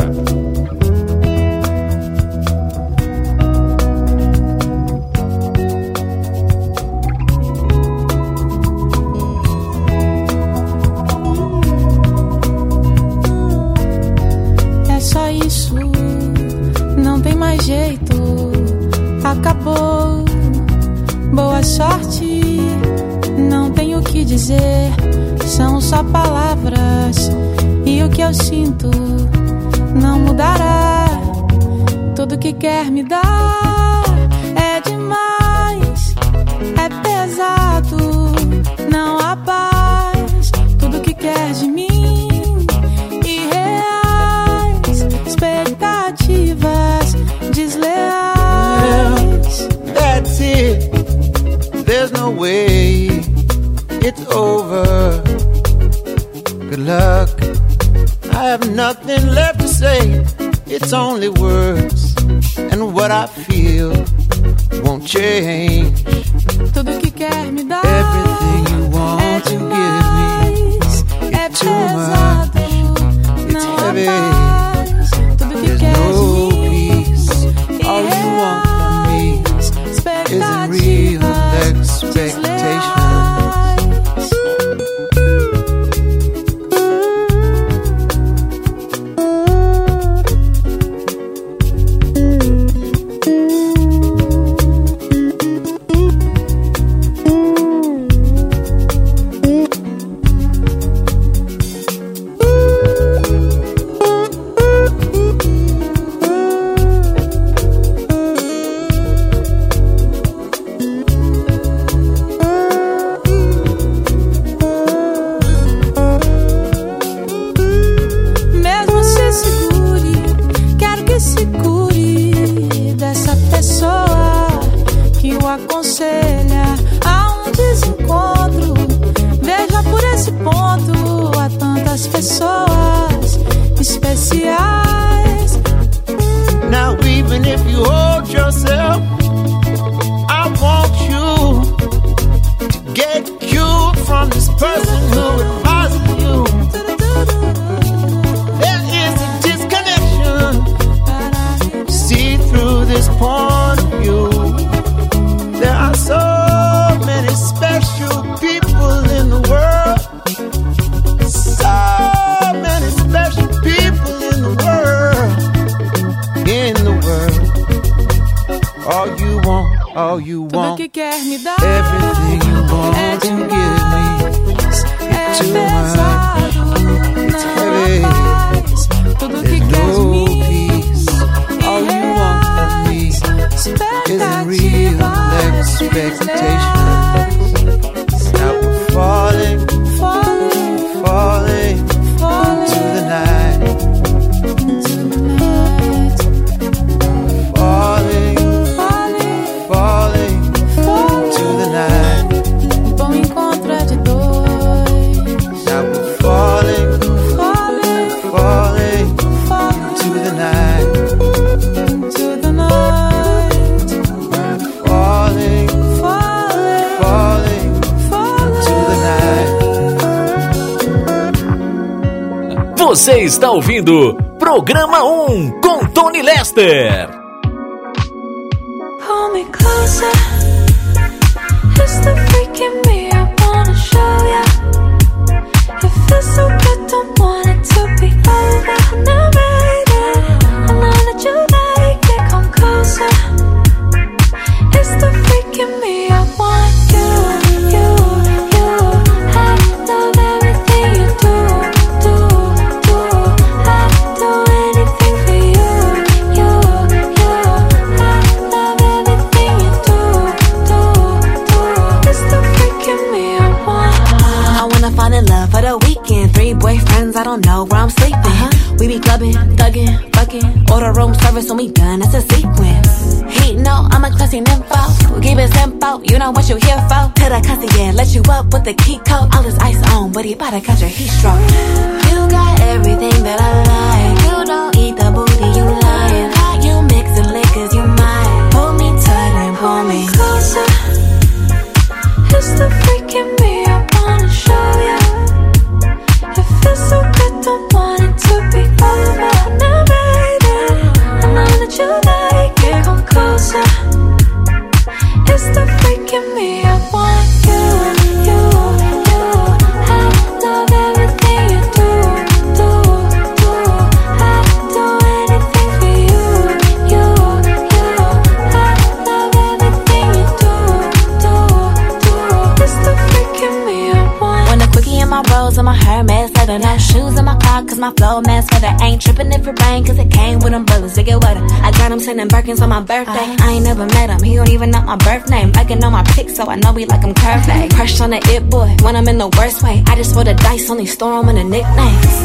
[327.96, 330.98] Gold mask for the ain't tripping if it rain, cause it came with umbrellas.
[330.98, 331.44] get wetter.
[331.64, 333.12] I got him sending Birkins on my birthday.
[333.14, 333.48] Uh-huh.
[333.48, 335.52] I ain't never met him, he don't even know my birth name.
[335.56, 337.50] I can know my pics, so I know he like him curved.
[337.50, 337.68] Uh-huh.
[337.76, 339.84] Crush on the it boy when I'm in the worst way.
[339.88, 342.16] I just roll the dice, only store him in the nicknames.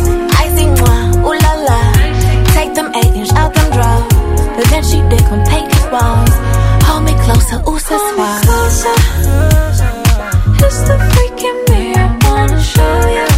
[0.56, 1.80] see moi, ooh la la.
[2.54, 4.20] Take them eight inch out them drawers.
[4.56, 6.34] The she dick on his walls.
[6.84, 8.40] Hold me closer, ooh, that's why.
[10.62, 13.29] It's the freaking mirror, wanna show ya.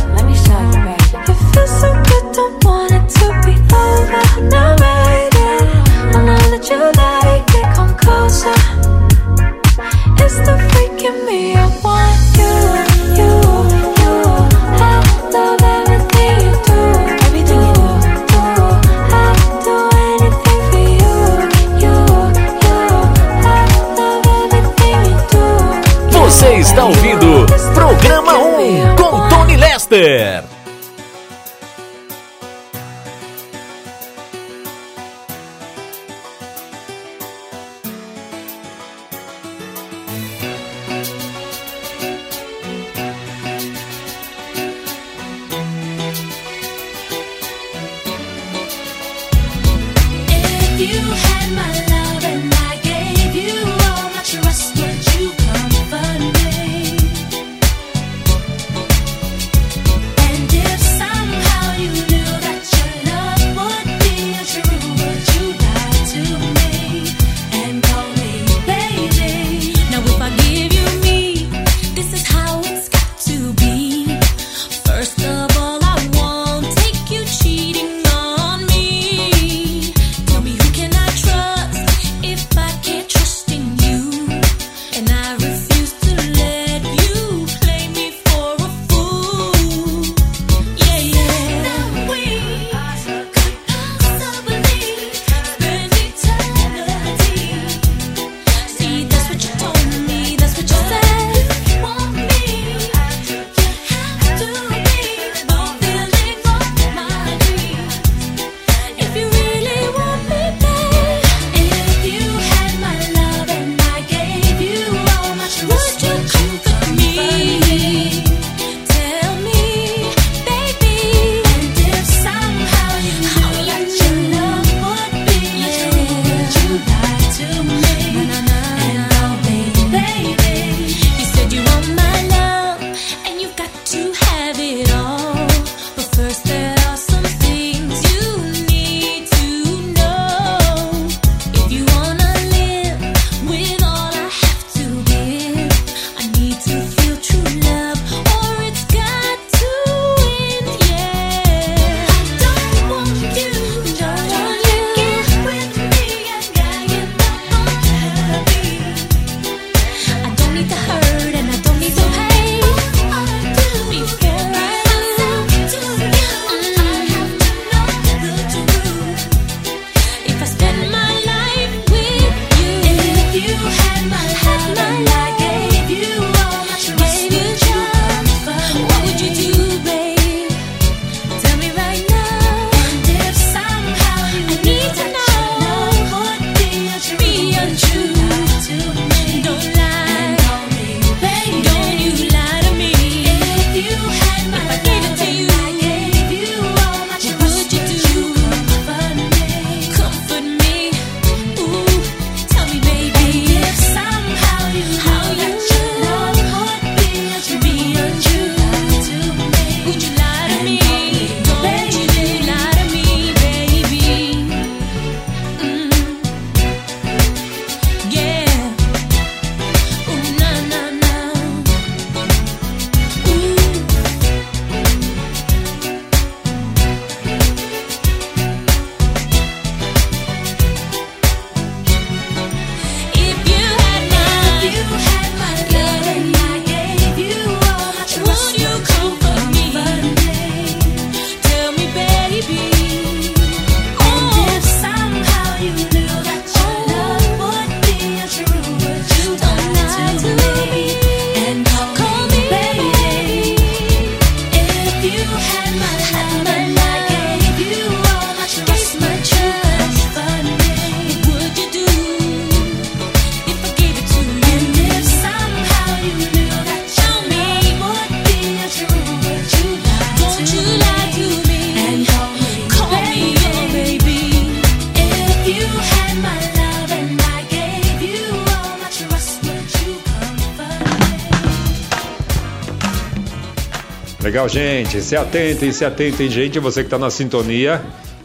[284.92, 285.02] Gente.
[285.02, 286.58] Se atentem, se atentem, gente.
[286.58, 287.82] Você que está na sintonia,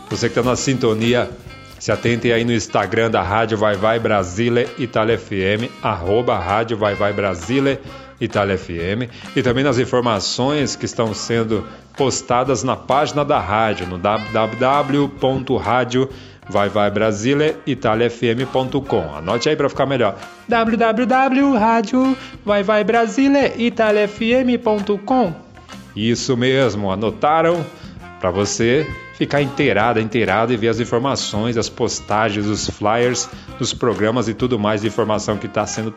[0.09, 1.29] você que está na sintonia,
[1.79, 6.93] se atentem aí no Instagram da Rádio Vai Vai Brasília Itália FM, arroba Rádio Vai
[6.95, 7.79] Vai Brasília
[8.19, 11.63] Itália FM, e também nas informações que estão sendo
[11.95, 14.49] postadas na página da rádio, no www.radio
[16.49, 19.15] vai vai Brasília italiafm.com.
[19.15, 20.15] Anote aí para ficar melhor.
[20.47, 25.46] www.radio vai vai Brasília italiafm.com.
[25.97, 27.65] Isso mesmo, anotaram
[28.19, 34.27] para você ficar inteirada, inteirado e ver as informações, as postagens, os flyers dos programas
[34.27, 35.91] e tudo mais de informação que está sendo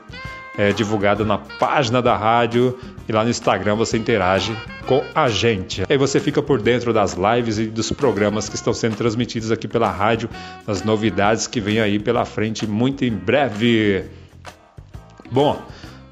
[0.57, 4.57] é, divulgada na página da rádio e lá no Instagram você interage
[4.87, 5.85] com a gente.
[5.87, 9.69] Aí você fica por dentro das lives e dos programas que estão sendo transmitidos aqui
[9.69, 10.31] pela rádio,
[10.67, 14.05] das novidades que vem aí pela frente muito em breve.
[15.31, 15.61] Bom,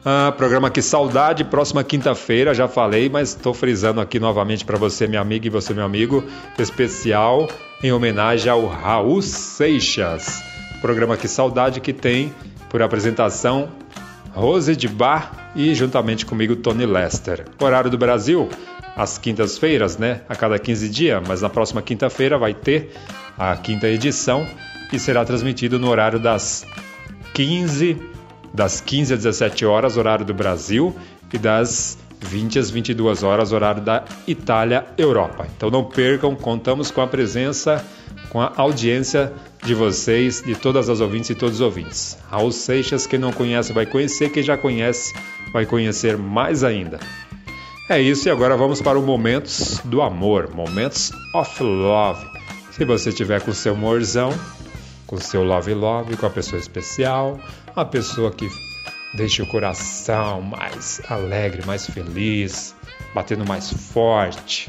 [0.04, 5.06] ah, programa aqui Saudade, próxima quinta-feira, já falei, mas estou frisando aqui novamente para você,
[5.06, 6.24] minha amiga e você, meu amigo,
[6.58, 7.48] especial
[7.82, 10.42] em homenagem ao Raul Seixas.
[10.80, 12.32] Programa aqui Saudade que tem
[12.68, 13.68] por apresentação
[14.32, 17.44] Rose de Bar e juntamente comigo Tony Lester.
[17.60, 18.48] Horário do Brasil,
[18.96, 20.20] às quintas-feiras, né?
[20.28, 22.92] A cada 15 dias, mas na próxima quinta-feira vai ter
[23.36, 24.46] a quinta edição
[24.92, 26.64] e será transmitido no horário das
[27.34, 28.17] 15
[28.52, 30.94] das 15 às 17 horas, horário do Brasil,
[31.32, 35.46] e das 20 às 22 horas, horário da Itália, Europa.
[35.56, 37.84] Então não percam, contamos com a presença,
[38.30, 39.32] com a audiência
[39.64, 42.18] de vocês, de todas as ouvintes e todos os ouvintes.
[42.30, 45.14] Raul Seixas, quem não conhece vai conhecer, quem já conhece
[45.52, 46.98] vai conhecer mais ainda.
[47.88, 52.26] É isso, e agora vamos para o Momentos do Amor, Momentos of Love.
[52.70, 54.32] Se você tiver com seu morzão,
[55.06, 57.40] com seu love love, com a pessoa especial,
[57.78, 58.50] uma pessoa que
[59.14, 62.74] deixe o coração mais alegre, mais feliz,
[63.14, 64.68] batendo mais forte.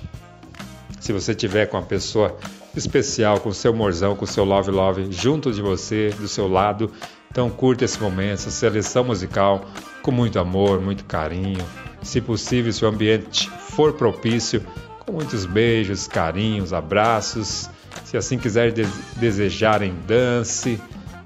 [1.00, 2.38] Se você tiver com a pessoa
[2.78, 6.92] especial, com seu morzão, com seu love love junto de você, do seu lado,
[7.32, 9.66] então curta esse momento, essa seleção musical
[10.04, 11.66] com muito amor, muito carinho.
[12.04, 14.64] Se possível, se o ambiente for propício,
[15.00, 17.72] com muitos beijos, carinhos, abraços.
[18.06, 18.86] Se assim quiser de
[19.18, 20.80] desejarem, dance,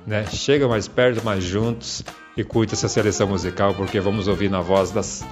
[0.06, 0.26] né?
[0.28, 2.04] Chega mais perto, mais juntos
[2.36, 5.26] e curta essa seleção musical, porque vamos ouvir na voz das,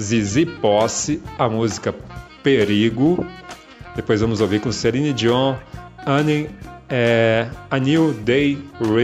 [0.00, 1.94] Zizi Posse, a música
[2.42, 3.26] Perigo.
[3.96, 5.56] Depois vamos ouvir com Celine Dion,
[6.06, 6.48] Annie,
[6.88, 8.62] é, A New Day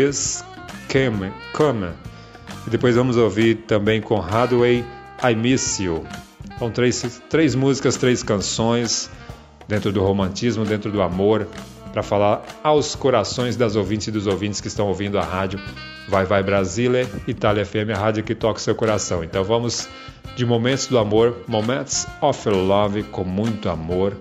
[0.09, 0.45] Is
[0.91, 1.33] Come.
[1.53, 1.89] Come.
[2.67, 4.85] E depois vamos ouvir também com Hathaway,
[5.23, 6.05] I Miss You.
[6.59, 9.11] São três, três músicas, três canções
[9.67, 11.49] dentro do romantismo, dentro do amor,
[11.95, 15.61] para falar aos corações das ouvintes e dos ouvintes que estão ouvindo a rádio
[16.09, 19.23] Vai Vai Brasília, Itália FM, a rádio que toca o seu coração.
[19.23, 19.89] Então vamos
[20.35, 24.13] de momentos do amor, Moments of Love com muito amor.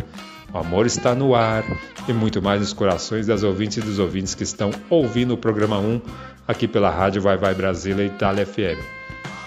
[0.53, 1.65] O amor está no ar
[2.07, 5.79] e muito mais nos corações das ouvintes e dos ouvintes que estão ouvindo o programa
[5.79, 5.99] 1
[6.47, 8.79] aqui pela rádio Vai Vai Brasília, Itália FM.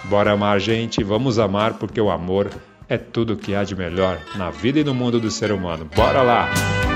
[0.07, 2.51] Bora amar, gente, vamos amar porque o amor
[2.89, 5.89] é tudo que há de melhor na vida e no mundo do ser humano.
[5.95, 6.96] Bora lá!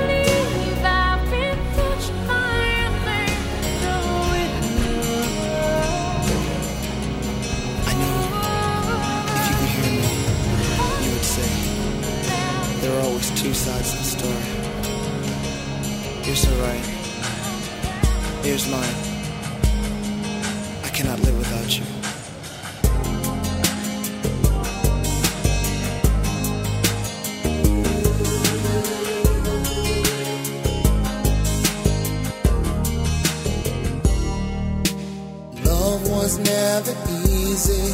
[36.31, 36.91] was never
[37.27, 37.93] easy,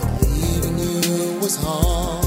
[0.00, 2.17] but leaving you was hard.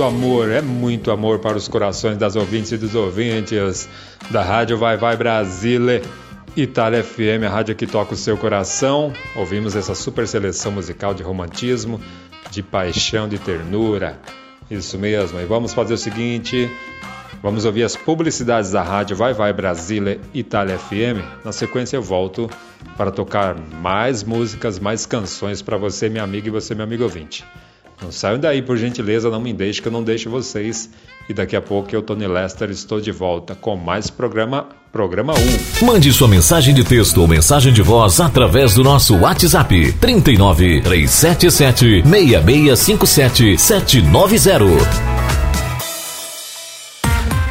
[0.00, 3.86] Muito amor, é muito amor para os corações das ouvintes e dos ouvintes
[4.30, 6.00] da Rádio Vai Vai Brasile,
[6.56, 9.12] Itália FM, a rádio que toca o seu coração.
[9.36, 12.00] Ouvimos essa super seleção musical de romantismo,
[12.50, 14.18] de paixão, de ternura.
[14.70, 15.38] Isso mesmo.
[15.38, 16.70] E vamos fazer o seguinte:
[17.42, 21.44] vamos ouvir as publicidades da rádio Vai Vai Brasile, Itália FM.
[21.44, 22.48] Na sequência, eu volto
[22.96, 27.44] para tocar mais músicas, mais canções para você, minha amiga, e você, meu amigo ouvinte.
[28.02, 30.90] Não saiam daí, por gentileza, não me deixe que eu não deixo vocês.
[31.28, 35.34] E daqui a pouco eu, Tony Lester, estou de volta com mais programa Programa
[35.82, 35.86] 1.
[35.86, 42.02] Mande sua mensagem de texto ou mensagem de voz através do nosso WhatsApp 39 377
[42.02, 45.29] 6657 790.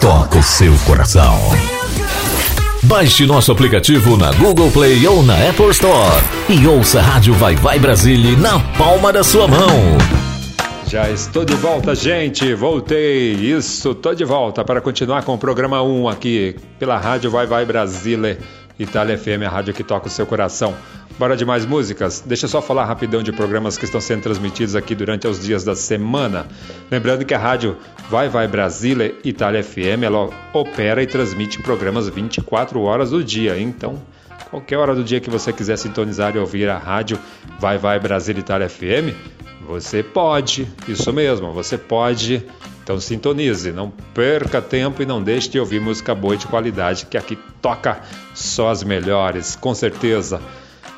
[0.00, 1.36] toca o seu coração.
[2.84, 7.56] Baixe nosso aplicativo na Google Play ou na Apple Store e ouça a Rádio Vai
[7.56, 9.98] Vai Brasília na palma da sua mão.
[10.86, 12.54] Já estou de volta, gente.
[12.54, 13.32] Voltei.
[13.32, 17.66] Isso, estou de volta para continuar com o programa 1 aqui pela Rádio Vai Vai
[17.66, 18.38] Brasília,
[18.78, 20.74] Itália FM, a rádio que toca o seu coração.
[21.18, 22.22] Bora de mais músicas?
[22.24, 25.64] Deixa eu só falar rapidão de programas que estão sendo transmitidos aqui durante os dias
[25.64, 26.46] da semana.
[26.90, 27.76] Lembrando que a rádio
[28.08, 33.58] Vai Vai Brasília Itália FM, ela opera e transmite programas 24 horas do dia.
[33.58, 34.00] Então,
[34.48, 37.18] qualquer hora do dia que você quiser sintonizar e ouvir a rádio
[37.58, 39.12] Vai Vai Brasília Itália FM,
[39.66, 40.68] você pode.
[40.86, 42.46] Isso mesmo, você pode.
[42.88, 47.04] Então sintonize, não perca tempo e não deixe de ouvir música boa e de qualidade,
[47.04, 48.00] que aqui toca
[48.34, 50.40] só as melhores, com certeza.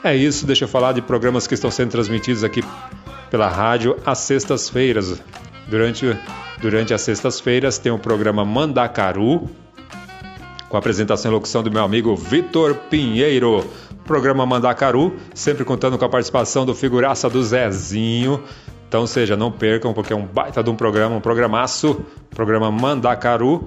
[0.05, 2.63] É isso, deixa eu falar de programas que estão sendo transmitidos aqui
[3.29, 5.21] pela rádio às sextas-feiras.
[5.67, 6.17] Durante,
[6.61, 9.51] durante as sextas-feiras tem o programa Mandacaru,
[10.69, 13.69] com a apresentação e locução do meu amigo Vitor Pinheiro.
[14.05, 18.45] Programa Mandacaru, sempre contando com a participação do figuraça do Zezinho.
[18.91, 22.05] Então, seja, não percam, porque é um baita de um programa, um programaço.
[22.29, 23.65] Programa Mandacaru,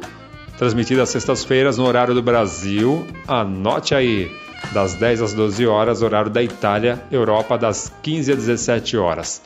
[0.57, 3.07] transmitido às sextas-feiras no horário do Brasil.
[3.25, 4.29] Anote aí
[4.73, 9.41] das 10 às 12 horas, horário da Itália, Europa, das 15 às 17 horas.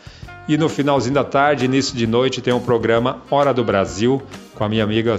[0.47, 4.19] E no finalzinho da tarde, início de noite, tem o um programa Hora do Brasil
[4.55, 5.15] com a minha amiga,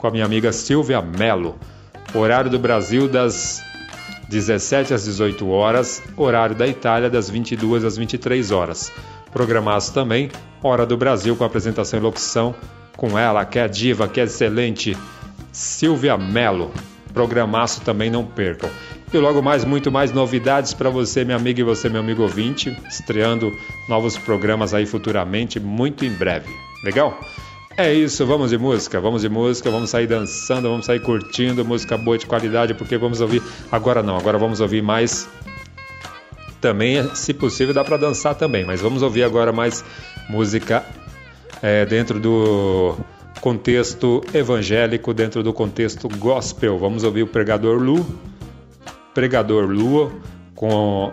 [0.00, 1.54] com a minha amiga Silvia Mello.
[2.12, 3.62] Horário do Brasil das
[4.28, 8.92] 17 às 18 horas, horário da Itália das 22 às 23 horas.
[9.32, 10.30] Programaço também
[10.62, 12.54] Hora do Brasil com apresentação e locução
[12.96, 14.96] com ela, que é diva, que é excelente,
[15.52, 16.72] Silvia Mello.
[17.12, 18.68] Programaço também não percam.
[19.12, 22.76] E logo mais, muito mais novidades para você, minha amiga, e você, meu amigo ouvinte,
[22.88, 23.52] estreando
[23.88, 26.52] novos programas aí futuramente, muito em breve.
[26.82, 27.18] Legal?
[27.76, 31.96] É isso, vamos de música, vamos de música, vamos sair dançando, vamos sair curtindo música
[31.96, 33.42] boa de qualidade, porque vamos ouvir.
[33.70, 35.28] Agora não, agora vamos ouvir mais.
[36.60, 39.84] Também, se possível, dá para dançar também, mas vamos ouvir agora mais
[40.28, 40.84] música
[41.62, 42.96] é, dentro do
[43.40, 46.78] contexto evangélico, dentro do contexto gospel.
[46.78, 48.06] Vamos ouvir o pregador Lu
[49.16, 50.12] Pregador Lua,
[50.54, 51.10] com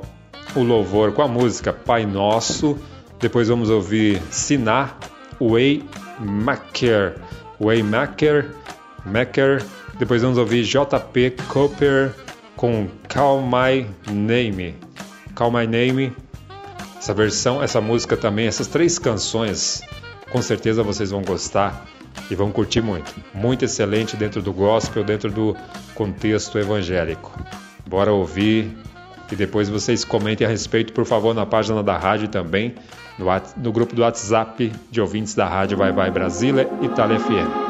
[0.53, 2.77] o louvor, com a música Pai Nosso.
[3.17, 4.97] Depois vamos ouvir Siná,
[5.39, 7.15] Waymaker,
[7.61, 8.49] Waymaker,
[9.05, 9.63] Maker.
[9.97, 12.11] Depois vamos ouvir JP Cooper
[12.57, 14.75] com Call My Name.
[15.35, 16.13] Call My Name.
[16.97, 19.81] Essa versão, essa música também, essas três canções,
[20.31, 21.85] com certeza vocês vão gostar
[22.29, 23.13] e vão curtir muito.
[23.33, 25.55] Muito excelente dentro do gospel, dentro do
[25.95, 27.31] contexto evangélico.
[27.85, 28.75] Bora ouvir
[29.31, 32.75] e depois vocês comentem a respeito, por favor, na página da rádio também,
[33.17, 33.25] no,
[33.57, 37.62] no grupo do WhatsApp de ouvintes da rádio Vai Vai Brasília Itália FM.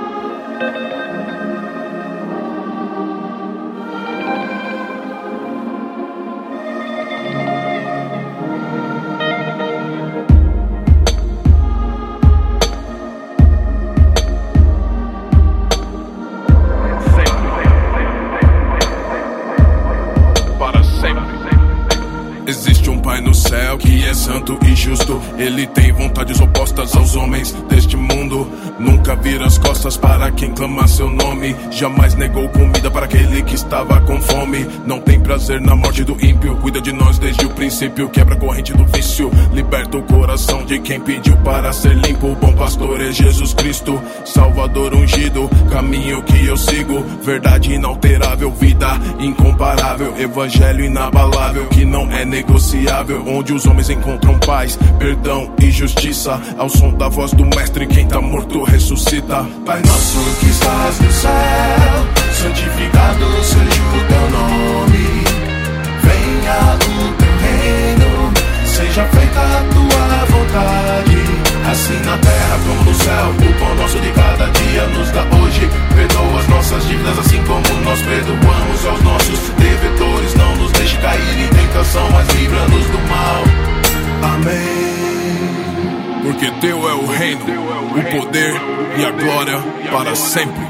[30.43, 31.55] Quem clama seu nome.
[31.71, 34.65] Jamais negou comida para aquele que estava com fome.
[34.85, 36.57] Não tem prazer na morte do ímpio.
[36.57, 37.02] Cuida de nós
[37.73, 38.07] princípio.
[38.09, 39.31] Quebra a corrente do vício.
[39.51, 42.27] Liberta o coração de quem pediu para ser limpo.
[42.27, 45.49] O bom pastor é Jesus Cristo, Salvador ungido.
[45.71, 47.03] Caminho que eu sigo.
[47.23, 48.51] Verdade inalterável.
[48.51, 48.87] Vida
[49.19, 50.13] incomparável.
[50.17, 53.23] Evangelho inabalável que não é negociável.
[53.25, 56.39] Onde os homens encontram paz, perdão e justiça.
[56.57, 59.43] Ao som da voz do Mestre, quem tá morto ressuscita.
[59.65, 61.31] Pai nosso que estás no céu,
[62.33, 65.23] santificado seja o teu nome.
[66.03, 67.12] Venha o
[67.63, 68.33] reino,
[68.65, 71.17] seja feita a tua vontade.
[71.71, 75.69] Assim na terra como no céu, o pão nosso de cada dia nos dá hoje.
[75.95, 80.35] Perdoa as nossas dívidas, assim como nós perdoamos aos nossos devedores.
[80.35, 83.43] Não nos deixe cair em tentação, mas livra-nos do mal.
[84.33, 84.83] Amém.
[86.23, 88.53] Porque teu é o reino, o poder
[88.97, 89.59] e a glória
[89.91, 90.63] para sempre.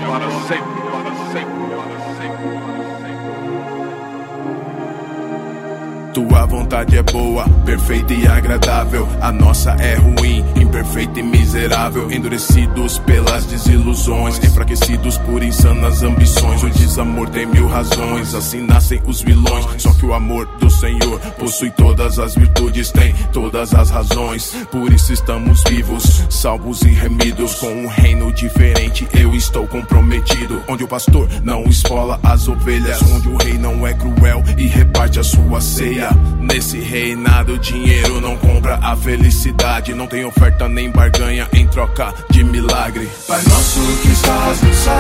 [6.14, 9.10] Tua vontade é boa, perfeita e agradável.
[9.20, 12.12] A nossa é ruim, imperfeita e miserável.
[12.12, 16.62] Endurecidos pelas desilusões, enfraquecidos por insanas ambições.
[16.62, 19.66] O desamor tem mil razões, assim nascem os vilões.
[19.80, 24.56] Só que o amor do Senhor possui todas as virtudes, tem todas as razões.
[24.72, 27.56] Por isso estamos vivos, salvos e remidos.
[27.56, 30.62] Com um reino diferente, eu estou comprometido.
[30.68, 35.20] Onde o pastor não esfola as ovelhas, onde o rei não é cruel e reparte
[35.20, 36.03] a sua ceia.
[36.40, 39.94] Nesse reinado, dinheiro não compra a felicidade.
[39.94, 43.10] Não tem oferta nem barganha em troca de milagre.
[43.28, 44.94] Pai nosso que estás no céu,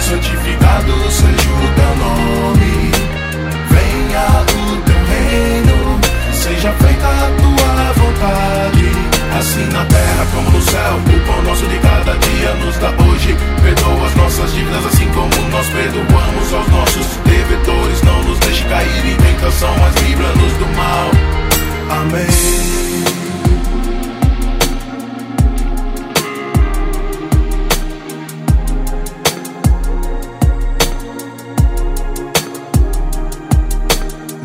[0.00, 2.90] santificado seja o teu nome.
[3.70, 6.00] Venha o teu reino,
[6.32, 9.17] seja feita a tua vontade.
[9.38, 13.36] Assim na terra como no céu, o pão nosso de cada dia nos dá hoje.
[13.62, 18.02] Perdoa as nossas dívidas, assim como nós perdoamos aos nossos devedores.
[18.02, 21.10] Não nos deixe cair em tentação, mas livra-nos do mal.
[22.00, 23.17] Amém.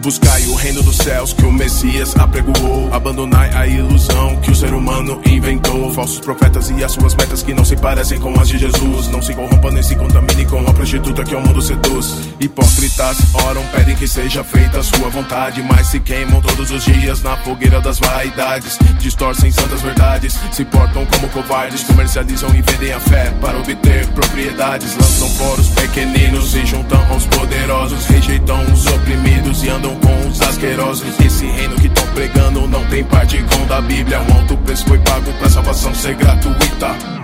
[0.03, 2.93] Buscai o reino dos céus que o Messias apregoou.
[2.93, 5.93] Abandonai a ilusão que o ser humano inventou.
[5.93, 9.07] Falsos profetas e as suas metas que não se parecem com as de Jesus.
[9.07, 12.17] Não se corrompa nem se contamine com a prostituta que o mundo seduz.
[12.37, 15.63] Hipócritas oram, pedem que seja feita a sua vontade.
[15.63, 18.77] Mas se queimam todos os dias na fogueira das vaidades.
[18.99, 21.81] Distorcem santas verdades, se portam como covardes.
[21.83, 24.97] Comercializam e vendem a fé para obter propriedades.
[24.97, 28.05] Lançam fora os pequeninos, se juntam aos poderosos.
[28.07, 31.19] Rejeitam os oprimidos e andam com os asquerosos.
[31.19, 34.21] Esse reino que estão pregando não tem parte com o da Bíblia.
[34.21, 37.23] Um alto preço foi pago pra salvação ser gratuita.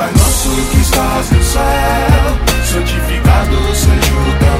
[0.00, 1.62] Pai nosso que estás no céu,
[2.64, 4.59] santificado seja o teu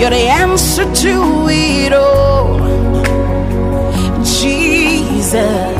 [0.00, 2.56] You're the answer to it all,
[4.24, 5.79] Jesus.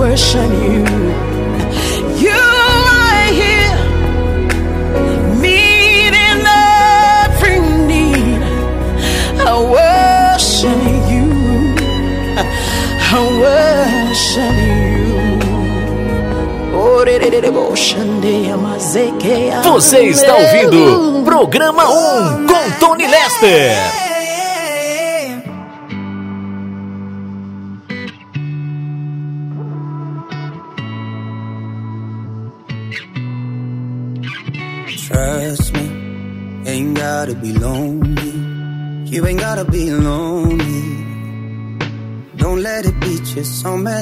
[0.00, 0.84] Wish I knew
[2.18, 2.42] you
[2.98, 3.76] are here,
[5.40, 6.42] meeting
[7.22, 8.42] every need.
[9.38, 11.28] I wish I knew you.
[13.00, 14.80] I wish I knew.
[19.62, 24.09] Você está ouvindo Programa 1 um, com Tony Lester.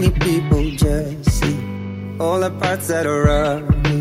[0.00, 1.58] many people just see
[2.20, 4.00] all the parts that are ugly,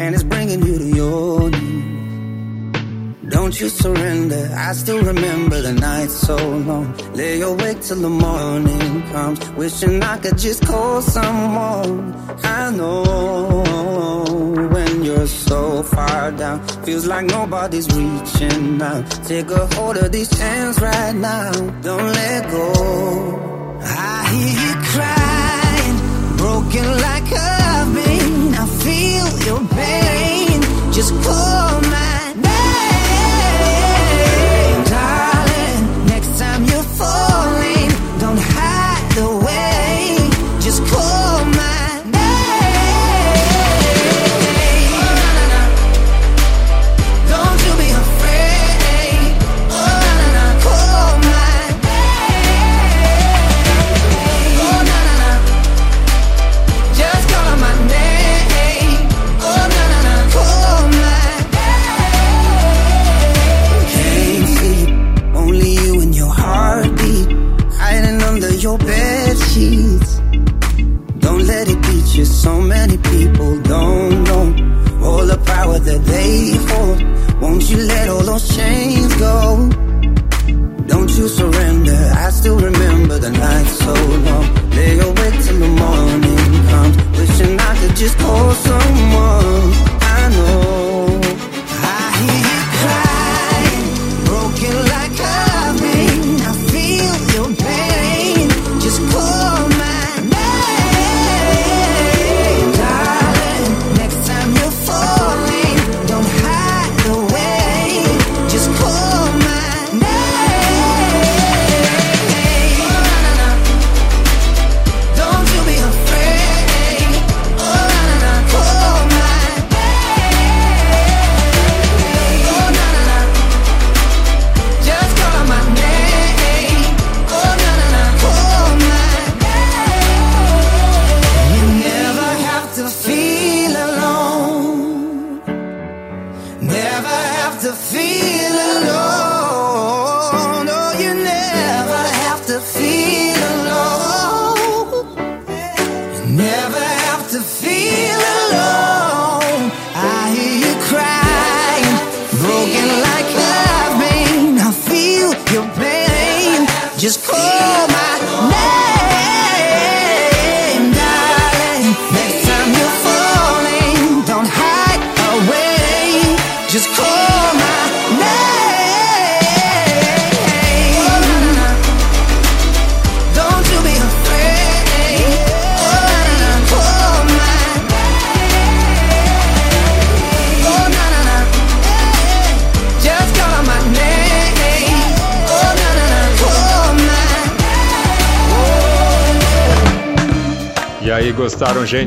[0.00, 2.74] and it's bringing you to your knees.
[3.30, 6.94] Don't you surrender, I still remember the night so long.
[7.14, 12.14] Lay awake till the morning comes, wishing I could just call someone.
[12.44, 14.34] I know
[14.74, 19.10] when you're so far down, feels like nobody's reaching out.
[19.24, 23.40] Take a hold of these hands right now, don't let go.
[23.80, 24.63] I hear
[26.74, 27.74] broken like I've.
[28.56, 30.60] I feel your pain.
[30.92, 32.23] Just call my
[78.56, 79.68] chains go.
[80.86, 83.94] Don't you surrender, I still remember the night so
[84.26, 84.46] long.
[84.76, 89.53] Lay awake till the morning comes, wishing I could just call someone.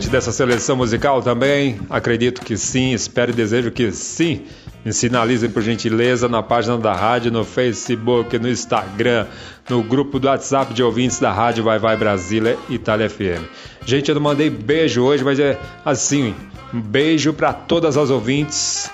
[0.10, 1.80] Dessa seleção musical também?
[1.90, 4.46] Acredito que sim, espero e desejo que sim.
[4.86, 9.28] Me sinalizem por gentileza na página da rádio, no Facebook, no Instagram,
[9.70, 13.44] no grupo do WhatsApp de ouvintes da rádio Vai Vai Brasília Itália FM.
[13.86, 16.34] Gente, eu não mandei beijo hoje, mas é assim,
[16.74, 18.90] um beijo para todas as ouvintes,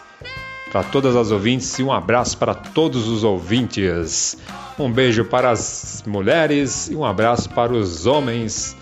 [0.71, 4.37] para todas as ouvintes e um abraço para todos os ouvintes.
[4.79, 8.75] Um beijo para as mulheres e um abraço para os homens.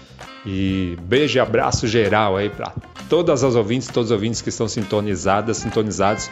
[0.46, 2.74] E beijo e abraço geral aí para
[3.08, 6.30] todas as ouvintes, todos os ouvintes que estão sintonizadas, sintonizados,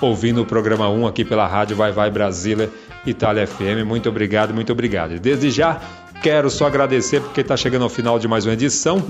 [0.00, 2.70] ouvindo o programa 1 aqui pela rádio Vai Vai Brasília,
[3.06, 3.86] Itália FM.
[3.86, 5.18] Muito obrigado, muito obrigado.
[5.20, 5.80] Desde já
[6.22, 9.02] quero só agradecer porque está chegando ao final de mais uma edição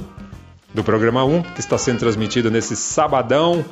[0.75, 3.65] do programa 1, que está sendo transmitido nesse sabadão,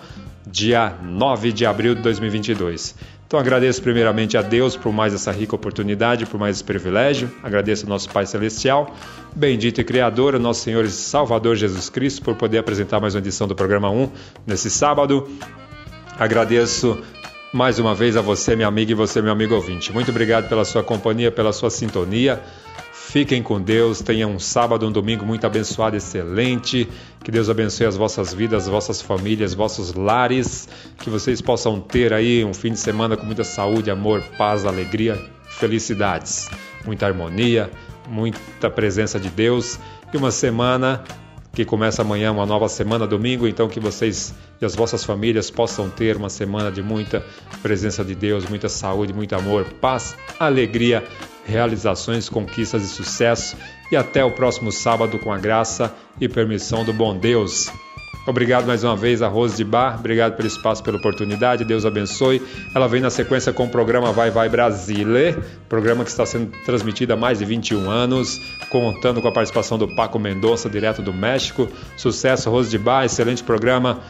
[0.47, 2.95] dia 9 de abril de 2022.
[3.31, 7.31] Então agradeço primeiramente a Deus por mais essa rica oportunidade, por mais esse privilégio.
[7.45, 8.93] Agradeço ao nosso Pai Celestial,
[9.37, 13.21] bendito e Criador, ao nosso Senhor e Salvador Jesus Cristo, por poder apresentar mais uma
[13.21, 14.11] edição do programa 1
[14.45, 15.31] nesse sábado.
[16.19, 17.05] Agradeço
[17.53, 19.93] mais uma vez a você, minha amiga, e você, meu amigo ouvinte.
[19.93, 22.43] Muito obrigado pela sua companhia, pela sua sintonia.
[23.11, 26.89] Fiquem com Deus, tenham um sábado, um domingo muito abençoado, excelente.
[27.25, 30.69] Que Deus abençoe as vossas vidas, as vossas famílias, vossos lares.
[30.97, 35.21] Que vocês possam ter aí um fim de semana com muita saúde, amor, paz, alegria,
[35.49, 36.49] felicidades,
[36.87, 37.69] muita harmonia,
[38.09, 39.77] muita presença de Deus
[40.15, 41.03] e uma semana
[41.53, 45.91] que começa amanhã, uma nova semana, domingo, então que vocês e as vossas famílias possam
[45.91, 47.25] ter uma semana de muita
[47.61, 51.03] presença de Deus, muita saúde, muito amor, paz, alegria,
[51.51, 53.57] realizações, conquistas e sucesso.
[53.93, 57.71] E até o próximo sábado com a graça e permissão do bom Deus.
[58.27, 62.41] Obrigado mais uma vez a Rose de Bar, obrigado pelo espaço, pela oportunidade, Deus abençoe.
[62.75, 65.37] Ela vem na sequência com o programa Vai Vai Brasile,
[65.69, 69.89] programa que está sendo transmitido há mais de 21 anos, contando com a participação do
[69.89, 71.67] Paco Mendonça, direto do México.
[71.97, 74.01] Sucesso, Rose de Bar, excelente programa.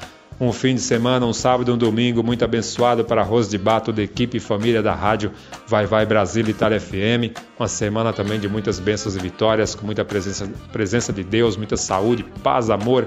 [0.41, 3.83] Um fim de semana, um sábado e um domingo muito abençoado para Rose de Bar,
[3.83, 5.33] toda a equipe e família da rádio
[5.67, 7.37] Vai Vai Brasília Itália FM.
[7.59, 11.77] Uma semana também de muitas bênçãos e vitórias, com muita presença, presença de Deus, muita
[11.77, 13.07] saúde, paz, amor,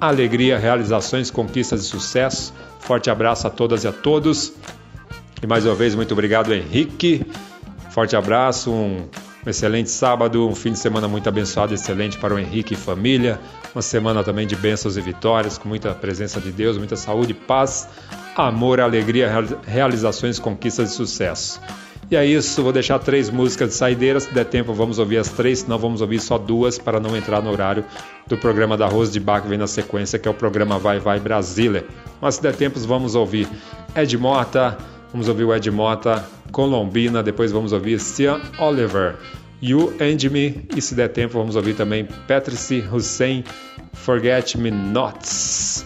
[0.00, 2.54] alegria, realizações, conquistas e sucesso.
[2.78, 4.52] Forte abraço a todas e a todos.
[5.42, 7.26] E mais uma vez, muito obrigado, Henrique.
[7.90, 9.08] Forte abraço, um,
[9.46, 13.38] um excelente sábado, um fim de semana muito abençoado, excelente para o Henrique e família.
[13.74, 17.88] Uma semana também de bênçãos e vitórias, com muita presença de Deus, muita saúde, paz,
[18.36, 19.30] amor, alegria,
[19.66, 21.60] realizações, conquistas e sucesso.
[22.10, 24.18] E é isso, vou deixar três músicas de saideira.
[24.18, 27.42] Se der tempo, vamos ouvir as três, senão vamos ouvir só duas para não entrar
[27.42, 27.84] no horário
[28.26, 30.98] do programa da Rose de Bar que vem na sequência, que é o programa Vai
[30.98, 31.84] Vai Brasília.
[32.18, 33.46] Mas se der tempo, vamos ouvir
[33.94, 34.78] Ed Mota,
[35.12, 39.16] vamos ouvir o Ed Mota, Colombina, depois vamos ouvir Cian Oliver,
[39.60, 43.44] You and Me, e se der tempo, vamos ouvir também Patrice Hussein,
[43.92, 45.84] Forget Me Nots.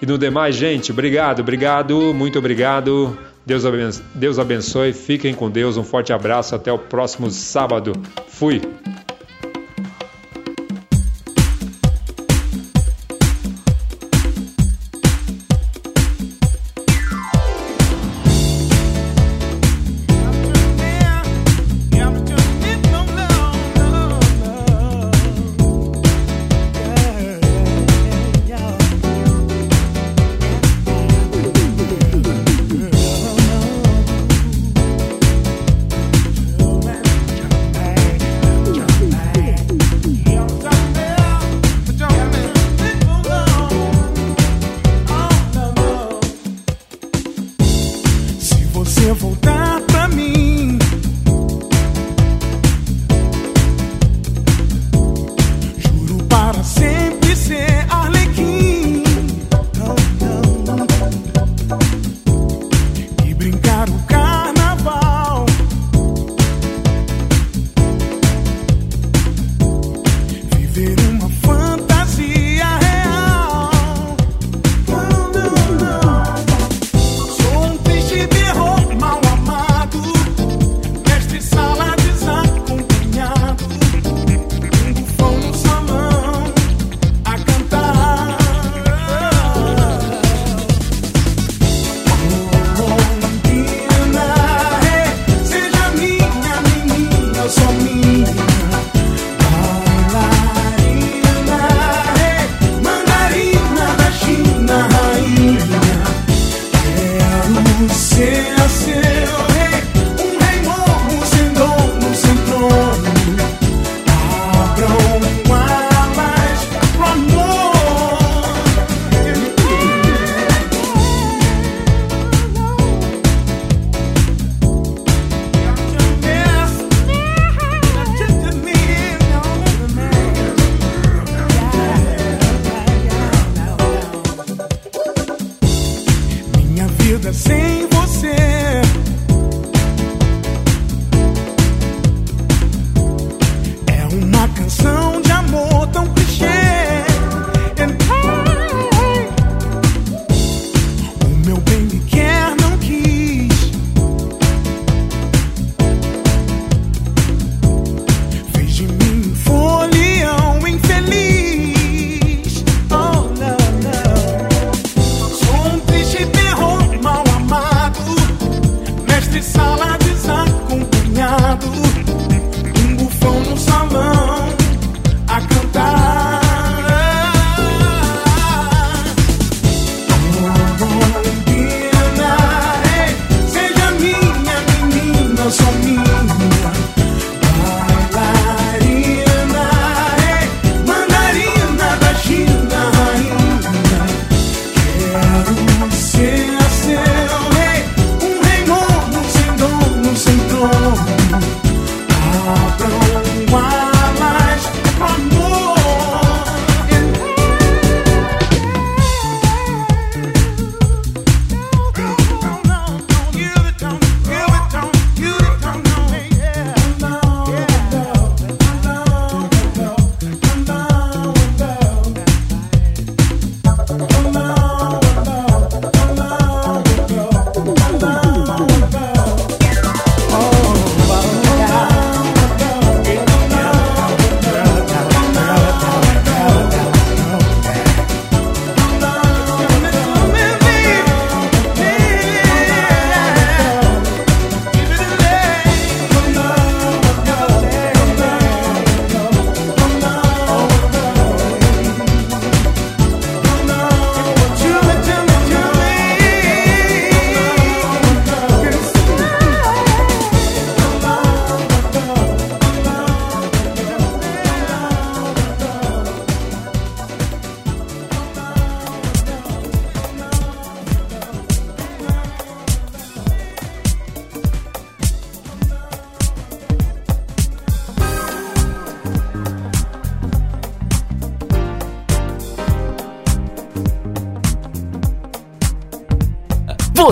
[0.00, 3.18] E no demais, gente, obrigado, obrigado, muito obrigado.
[3.44, 7.92] Deus abençoe, Deus abençoe, fiquem com Deus, um forte abraço, até o próximo sábado.
[8.28, 8.60] Fui!